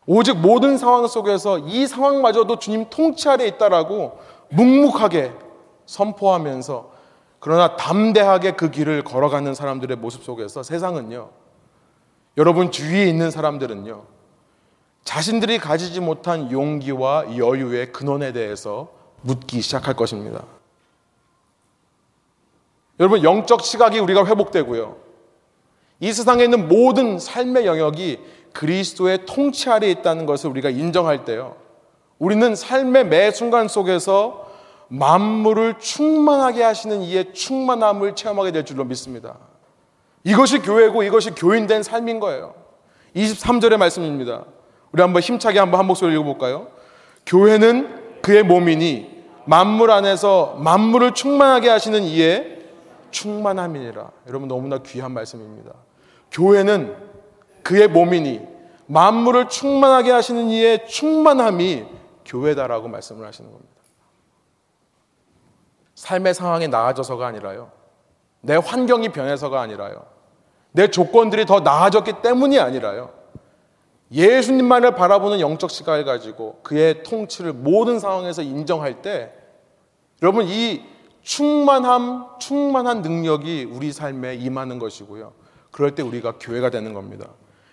오직 0.06 0.38
모든 0.38 0.76
상황 0.76 1.06
속에서 1.06 1.58
이 1.60 1.86
상황마저도 1.86 2.58
주님 2.58 2.86
통치 2.90 3.28
아래 3.28 3.46
있다라고 3.46 4.18
묵묵하게 4.48 5.32
선포하면서 5.86 6.90
그러나 7.38 7.76
담대하게 7.76 8.52
그 8.52 8.72
길을 8.72 9.04
걸어가는 9.04 9.54
사람들의 9.54 9.98
모습 9.98 10.24
속에서 10.24 10.64
세상은요, 10.64 11.28
여러분 12.38 12.72
주위에 12.72 13.06
있는 13.06 13.30
사람들은요, 13.30 14.02
자신들이 15.04 15.58
가지지 15.58 16.00
못한 16.00 16.50
용기와 16.52 17.36
여유의 17.36 17.92
근원에 17.92 18.32
대해서 18.32 18.88
묻기 19.22 19.60
시작할 19.60 19.94
것입니다. 19.94 20.44
여러분, 22.98 23.22
영적 23.22 23.62
시각이 23.62 23.98
우리가 23.98 24.26
회복되고요. 24.26 24.96
이 26.00 26.12
세상에 26.12 26.44
있는 26.44 26.68
모든 26.68 27.18
삶의 27.18 27.66
영역이 27.66 28.20
그리스도의 28.52 29.26
통치 29.26 29.70
아래 29.70 29.90
있다는 29.90 30.26
것을 30.26 30.50
우리가 30.50 30.70
인정할 30.70 31.24
때요. 31.24 31.56
우리는 32.18 32.54
삶의 32.54 33.06
매 33.06 33.30
순간 33.30 33.68
속에서 33.68 34.50
만물을 34.88 35.78
충만하게 35.78 36.62
하시는 36.62 37.00
이의 37.02 37.32
충만함을 37.32 38.14
체험하게 38.16 38.52
될 38.52 38.64
줄로 38.64 38.84
믿습니다. 38.84 39.38
이것이 40.24 40.58
교회고 40.58 41.02
이것이 41.02 41.30
교인된 41.30 41.82
삶인 41.82 42.20
거예요. 42.20 42.54
23절의 43.14 43.76
말씀입니다. 43.78 44.44
우리 44.92 45.02
한번 45.02 45.22
힘차게 45.22 45.58
한번 45.58 45.80
한 45.80 45.86
목소리 45.86 46.14
읽어볼까요? 46.14 46.68
교회는 47.26 48.20
그의 48.22 48.42
몸이니 48.42 49.20
만물 49.44 49.90
안에서 49.90 50.56
만물을 50.58 51.12
충만하게 51.14 51.68
하시는 51.68 52.02
이의 52.02 52.60
충만함이니라. 53.10 54.10
여러분 54.28 54.48
너무나 54.48 54.78
귀한 54.78 55.12
말씀입니다. 55.12 55.72
교회는 56.30 56.96
그의 57.62 57.88
몸이니 57.88 58.40
만물을 58.86 59.48
충만하게 59.48 60.10
하시는 60.10 60.50
이의 60.50 60.86
충만함이 60.86 61.86
교회다라고 62.24 62.88
말씀을 62.88 63.26
하시는 63.26 63.50
겁니다. 63.50 63.70
삶의 65.94 66.34
상황이 66.34 66.66
나아져서가 66.68 67.26
아니라요. 67.26 67.70
내 68.40 68.56
환경이 68.56 69.10
변해서가 69.10 69.60
아니라요. 69.60 70.06
내 70.72 70.88
조건들이 70.88 71.46
더 71.46 71.60
나아졌기 71.60 72.22
때문이 72.22 72.58
아니라요. 72.58 73.19
예수님만을 74.12 74.94
바라보는 74.94 75.40
영적 75.40 75.70
시각을 75.70 76.04
가지고 76.04 76.60
그의 76.62 77.02
통치를 77.02 77.52
모든 77.52 77.98
상황에서 77.98 78.42
인정할 78.42 79.02
때 79.02 79.32
여러분 80.22 80.46
이 80.48 80.82
충만함, 81.22 82.38
충만한 82.38 83.02
능력이 83.02 83.68
우리 83.70 83.92
삶에 83.92 84.34
임하는 84.34 84.78
것이고요. 84.78 85.32
그럴 85.70 85.94
때 85.94 86.02
우리가 86.02 86.34
교회가 86.40 86.70
되는 86.70 86.92
겁니다. 86.94 87.28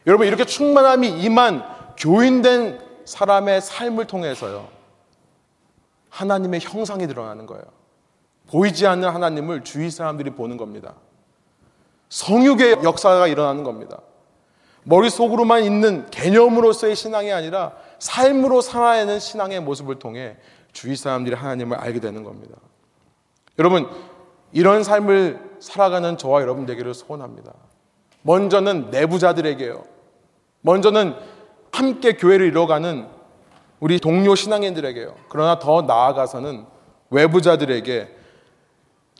여러분 0.05 0.27
이렇게 0.27 0.45
충만함이 0.45 1.21
임한 1.21 1.63
교인된 1.97 2.79
사람의 3.05 3.61
삶을 3.61 4.05
통해서요. 4.05 4.67
하나님의 6.09 6.59
형상이 6.61 7.07
드러나는 7.07 7.45
거예요. 7.45 7.63
보이지 8.47 8.87
않는 8.87 9.09
하나님을 9.09 9.63
주위 9.63 9.89
사람들이 9.89 10.31
보는 10.31 10.57
겁니다. 10.57 10.95
성육의 12.09 12.79
역사가 12.83 13.27
일어나는 13.27 13.63
겁니다. 13.63 13.99
머릿속으로만 14.87 15.63
있는 15.65 16.09
개념으로서의 16.11 16.95
신앙이 16.95 17.31
아니라 17.31 17.73
삶으로 17.99 18.61
살아내는 18.61 19.19
신앙의 19.19 19.59
모습을 19.59 19.99
통해 19.99 20.37
주위 20.71 20.95
사람들이 20.95 21.35
하나님을 21.35 21.77
알게 21.77 21.99
되는 21.99 22.23
겁니다. 22.23 22.55
여러분, 23.59 23.89
이런 24.53 24.83
삶을 24.83 25.57
살아가는 25.59 26.17
저와 26.17 26.41
여러분 26.41 26.65
되기를 26.65 26.93
소원합니다. 26.93 27.53
먼저는 28.21 28.89
내부자들에게요. 28.91 29.83
먼저는 30.61 31.15
함께 31.71 32.13
교회를 32.13 32.47
이뤄가는 32.47 33.07
우리 33.81 33.99
동료 33.99 34.35
신앙인들에게요. 34.35 35.15
그러나 35.27 35.59
더 35.59 35.81
나아가서는 35.81 36.65
외부자들에게 37.09 38.15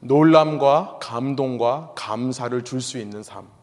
놀람과 0.02 0.98
감동과 1.00 1.92
감사를 1.94 2.64
줄 2.64 2.80
수 2.80 2.98
있는 2.98 3.22
삶. 3.22 3.57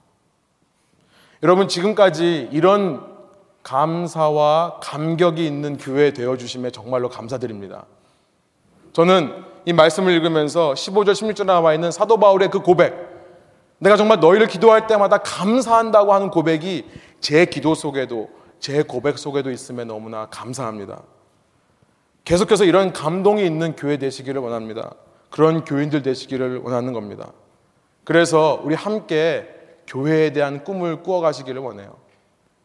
여러분, 1.46 1.68
지금까지 1.68 2.50
이런 2.52 3.06
감사와 3.62 4.80
감격이 4.82 5.46
있는 5.46 5.78
교회 5.78 6.12
되어 6.12 6.38
주심에 6.38 6.72
정말로 6.72 7.08
감사드립니다. 7.08 7.86
저는 8.94 9.44
이 9.66 9.72
말씀을 9.72 10.12
읽으면서 10.14 10.74
15절, 10.74 11.12
16절 11.12 11.46
나와 11.46 11.76
있는 11.76 11.92
사도 11.92 12.18
바울의 12.18 12.50
그 12.50 12.62
고백, 12.62 12.96
내가 13.78 13.96
정말 13.96 14.20
너희를 14.20 14.48
기도할 14.48 14.88
때마다 14.88 15.20
감사한다고 15.20 16.16
하는 16.16 16.32
고백이 16.32 16.84
제 17.20 17.46
기도 17.46 17.76
속에도, 17.76 18.28
제 18.60 18.82
고백 18.82 19.20
속에도 19.20 19.52
있음에 19.52 19.84
너무나 19.84 20.26
감사합니다. 20.32 21.04
계속해서 22.24 22.66
이런 22.66 22.92
감동이 22.92 23.46
있는 23.46 23.76
교회 23.76 23.98
되시기를 23.98 24.42
원합니다. 24.42 24.96
그런 25.30 25.64
교인들 25.64 26.02
되시기를 26.02 26.62
원하는 26.64 26.92
겁니다. 26.92 27.34
그래서 28.04 28.60
우리 28.64 28.74
함께 28.74 29.55
교회에 29.88 30.32
대한 30.32 30.64
꿈을 30.64 31.04
꾸어가시기를 31.04 31.62
원해요. 31.62 31.96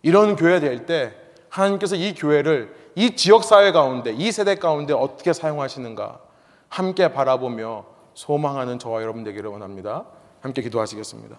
이런 0.02 0.36
교회 0.36 0.60
될 0.60 0.86
때 0.86 1.14
하나님께서 1.48 1.96
이 1.96 2.14
교회를 2.14 2.74
이 2.94 3.16
지역 3.16 3.44
사회 3.44 3.72
가운데 3.72 4.12
이 4.12 4.32
세대 4.32 4.54
가운데 4.54 4.92
어떻게 4.92 5.32
사용하시는가 5.32 6.20
함께 6.68 7.12
바라보며 7.12 7.84
소망하는 8.14 8.78
저와 8.78 9.02
여러분 9.02 9.24
되기를 9.24 9.50
원합니다. 9.50 10.04
함께 10.40 10.62
기도하시겠습니다. 10.62 11.36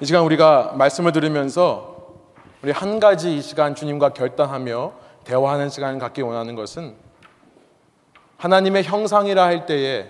이 0.00 0.04
시간 0.04 0.22
우리가 0.24 0.74
말씀을 0.76 1.12
들으면서 1.12 1.94
우리 2.62 2.72
한 2.72 3.00
가지 3.00 3.36
이 3.36 3.42
시간 3.42 3.74
주님과 3.74 4.10
결단하며 4.10 4.92
대화하는 5.24 5.68
시간을 5.70 5.98
갖기 5.98 6.22
원하는 6.22 6.54
것은 6.54 6.94
하나님의 8.36 8.84
형상이라 8.84 9.42
할 9.42 9.66
때에 9.66 10.08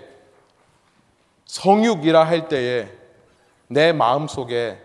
성육이라 1.45 2.23
할 2.23 2.47
때에 2.49 2.89
내 3.67 3.91
마음 3.91 4.27
속에 4.27 4.77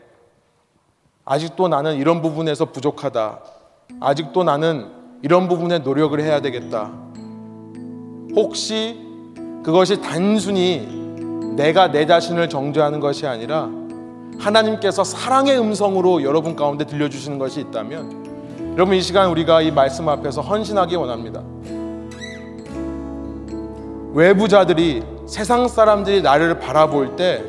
아직도 1.24 1.68
나는 1.68 1.97
이런 1.97 2.22
부분에서 2.22 2.66
부족하다. 2.66 3.41
아직도 4.01 4.45
나는 4.45 4.89
이런 5.22 5.49
부분에 5.49 5.81
노력을 5.81 6.18
해야 6.20 6.41
되겠다. 6.41 6.91
혹시 8.35 8.99
그것이 9.62 10.01
단순히 10.01 10.89
내가 11.57 11.91
내 11.91 12.07
자신을 12.07 12.49
정죄하는 12.49 13.01
것이 13.01 13.26
아니라 13.26 13.68
하나님께서 14.39 15.05
사랑의 15.05 15.59
음성으로 15.59 16.22
여러분 16.22 16.57
가운데 16.57 16.87
들려주시는 16.87 17.39
것이 17.39 17.61
있다면 17.61 18.72
여러분 18.74 18.95
이 18.95 19.03
시간 19.03 19.28
우리가 19.28 19.61
이 19.61 19.70
말씀 19.70 20.09
앞에서 20.09 20.41
헌신하기 20.41 20.97
원합니다. 20.97 21.43
외부자들이 24.14 25.03
세상 25.26 25.68
사람들이 25.68 26.22
나를 26.22 26.59
바라볼 26.59 27.16
때 27.16 27.45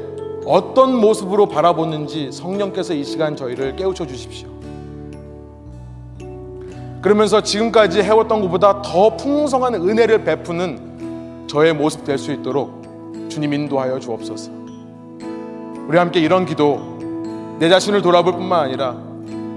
어떤 0.46 0.96
모습으로 0.96 1.48
바라보는지 1.48 2.32
성령께서 2.32 2.94
이 2.94 3.04
시간 3.04 3.36
저희를 3.36 3.76
깨우쳐 3.76 4.08
주십시오. 4.08 4.50
그러면서 7.02 7.42
지금까지 7.42 8.02
해왔던 8.02 8.42
것보다 8.42 8.82
더 8.82 9.16
풍성한 9.18 9.76
은혜를 9.76 10.24
베푸는 10.24 11.48
저의 11.48 11.74
모습 11.74 12.06
될 12.06 12.18
수 12.18 12.32
있도록 12.32 12.82
주님 13.30 13.54
인도하여 13.54 14.00
주옵소서. 14.00 14.52
우리 15.88 15.98
함께 15.98 16.20
이런 16.20 16.46
기도, 16.46 16.80
내 17.60 17.70
자신을 17.70 18.02
돌아볼 18.02 18.34
뿐만 18.34 18.62
아니라 18.62 18.98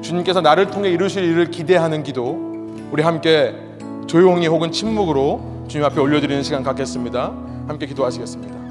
주님께서 0.01 0.41
나를 0.41 0.69
통해 0.69 0.91
이루실 0.91 1.25
일을 1.25 1.51
기대하는 1.51 2.03
기도, 2.03 2.39
우리 2.91 3.03
함께 3.03 3.55
조용히 4.07 4.47
혹은 4.47 4.73
침묵으로 4.73 5.67
주님 5.69 5.85
앞에 5.85 6.01
올려드리는 6.01 6.43
시간 6.43 6.63
갖겠습니다. 6.63 7.33
함께 7.67 7.87
기도하시겠습니다. 7.87 8.64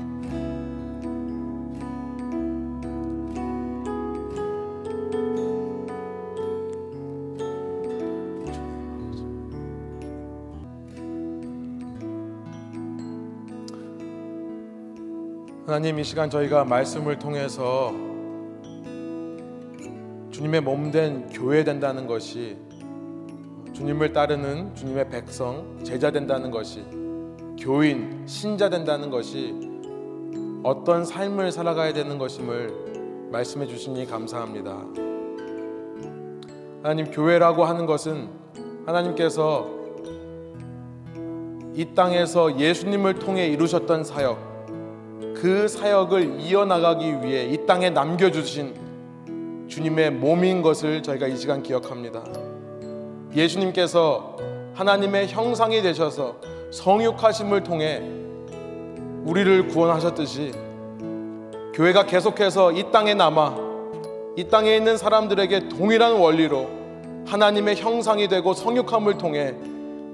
하나님 15.74 15.97
이 15.97 16.03
시간 16.03 16.30
저희가 16.30 16.65
말씀을 16.65 17.17
통해서 17.17 17.91
주님의 20.30 20.61
몸된 20.61 21.30
교회 21.30 21.63
된다는 21.63 22.05
것이 22.05 22.59
주님을 23.74 24.13
따르는 24.13 24.76
주님의 24.76 25.09
백성, 25.09 25.80
제자 25.84 26.11
된다는 26.11 26.51
것이 26.51 26.86
교인, 27.59 28.21
신자 28.28 28.69
된다는 28.69 29.09
것이 29.09 29.55
어떤 30.61 31.05
삶을 31.05 31.51
살아가야 31.51 31.91
되는 31.93 32.19
것임을 32.19 33.30
말씀해 33.32 33.65
주시니 33.65 34.05
감사합니다. 34.05 34.78
하나님 36.84 37.09
교회라고 37.09 37.65
하는 37.65 37.88
것은 37.88 38.30
하나님께서 38.86 39.71
이 41.74 41.95
땅에서 41.95 42.59
예수님을 42.59 43.17
통해 43.17 43.47
이루셨던 43.47 44.03
사역 44.03 44.53
그 45.36 45.67
사역을 45.67 46.39
이어나가기 46.39 47.21
위해 47.24 47.45
이 47.45 47.65
땅에 47.65 47.89
남겨주신 47.89 49.67
주님의 49.67 50.11
몸인 50.11 50.61
것을 50.61 51.01
저희가 51.03 51.28
이 51.28 51.38
시간 51.38 51.63
기억합니다. 51.63 52.24
예수님께서 53.36 54.38
하나님의 54.74 55.28
형상이 55.28 55.82
되셔서 55.82 56.38
성육하심을 56.71 57.63
통해 57.63 58.01
우리를 59.26 59.67
구원하셨듯이 59.67 60.51
교회가 61.74 62.05
계속해서 62.05 62.71
이 62.74 62.91
땅에 62.91 63.13
남아 63.13 63.57
이 64.36 64.47
땅에 64.47 64.76
있는 64.76 64.97
사람들에게 64.97 65.69
동일한 65.69 66.13
원리로 66.13 66.67
하나님의 67.26 67.76
형상이 67.78 68.28
되고 68.28 68.53
성육함을 68.53 69.17
통해 69.17 69.55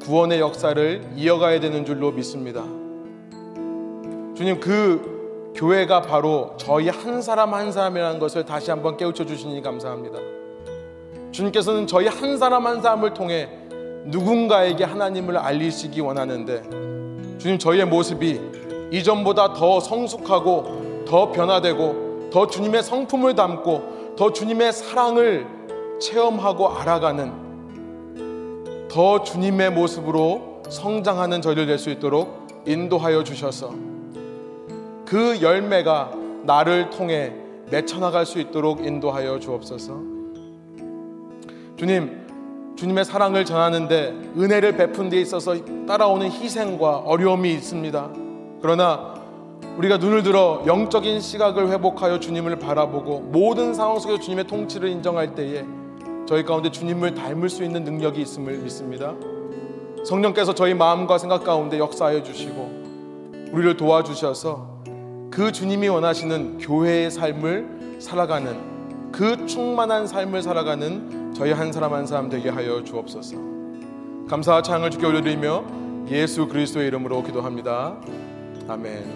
구원의 0.02 0.40
역사를 0.40 1.10
이어가야 1.16 1.60
되는 1.60 1.86
줄로 1.86 2.12
믿습니다. 2.12 2.64
주님 4.40 4.60
그 4.62 5.52
교회가 5.54 6.04
바로 6.04 6.54
저희 6.56 6.88
한 6.88 7.22
사람 7.22 7.54
한 7.54 7.74
사람이라는 7.74 8.20
것을 8.20 8.46
다시 8.46 8.72
한번 8.72 8.96
깨우쳐 8.96 9.26
주시니 9.26 9.62
감사합니다. 9.62 10.18
주님께서는 11.34 11.88
저희 11.88 12.08
한 12.08 12.38
사람 12.38 12.66
한 12.66 12.82
사람을 12.82 13.14
통해 13.14 13.50
누군가에게 14.06 14.86
하나님을 14.86 15.36
알리시기 15.36 16.00
원하는데 16.00 16.64
주님 17.38 17.60
저희의 17.60 17.86
모습이 17.88 18.40
이전보다 18.94 19.56
더 19.56 19.82
성숙하고 19.82 21.04
더 21.06 21.34
변화되고 21.34 22.30
더 22.32 22.48
주님의 22.48 22.82
성품을 22.82 23.36
담고 23.36 24.16
더 24.16 24.32
주님의 24.32 24.72
사랑을 24.72 25.46
체험하고 26.00 26.78
알아가는 26.78 28.88
더 28.90 29.22
주님의 29.22 29.72
모습으로 29.72 30.64
성장하는 30.70 31.42
저희를 31.42 31.66
될 31.66 31.78
수 31.78 31.90
있도록 31.90 32.48
인도하여 32.66 33.26
주셔서 33.26 33.89
그 35.10 35.42
열매가 35.42 36.12
나를 36.44 36.92
통해 36.92 37.34
맺혀나갈 37.72 38.28
수 38.28 38.40
있도록 38.40 38.86
인도하여 38.86 39.40
주옵소서. 39.40 39.94
주님, 41.78 42.28
주님의 42.78 43.06
사랑을 43.06 43.44
전하는데 43.44 44.34
은혜를 44.38 44.78
베푼 44.78 45.10
데 45.10 45.20
있어서 45.20 45.56
따라오는 45.88 46.30
희생과 46.32 47.00
어려움이 47.00 47.52
있습니다. 47.54 48.10
그러나 48.62 49.16
우리가 49.78 49.98
눈을 49.98 50.22
들어 50.22 50.62
영적인 50.68 51.22
시각을 51.22 51.72
회복하여 51.72 52.20
주님을 52.20 52.60
바라보고 52.60 53.22
모든 53.22 53.74
상황 53.74 53.98
속에서 53.98 54.20
주님의 54.20 54.46
통치를 54.46 54.90
인정할 54.90 55.34
때에 55.34 55.66
저희 56.28 56.44
가운데 56.44 56.70
주님을 56.70 57.16
닮을 57.16 57.50
수 57.50 57.64
있는 57.64 57.84
능력이 57.84 58.22
있음을 58.22 58.60
믿습니다. 58.60 59.16
성령께서 60.06 60.54
저희 60.54 60.76
마음과 60.76 61.18
생각 61.18 61.44
가운데 61.44 61.80
역사하여 61.80 62.22
주시고 62.22 63.50
우리를 63.54 63.76
도와주셔서 63.76 64.79
그 65.32 65.52
주님이 65.52 65.88
원하시는 65.90 66.58
교회의 66.58 67.12
삶을 67.12 67.98
살아가는 68.00 69.12
그 69.12 69.46
충만한 69.46 70.08
삶을 70.08 70.42
살아가는 70.42 71.34
저희 71.34 71.52
한 71.52 71.72
사람 71.72 71.94
한 71.94 72.06
사람 72.08 72.30
되게 72.30 72.50
하여 72.50 72.84
주옵소서. 72.84 73.38
감사와 74.28 74.62
찬양을 74.62 74.92
주께 74.92 75.06
올려드리며 75.06 76.08
예수 76.10 76.48
그리스도의 76.48 76.88
이름으로 76.88 77.24
기도합니다. 77.24 77.96
아멘. 78.68 79.04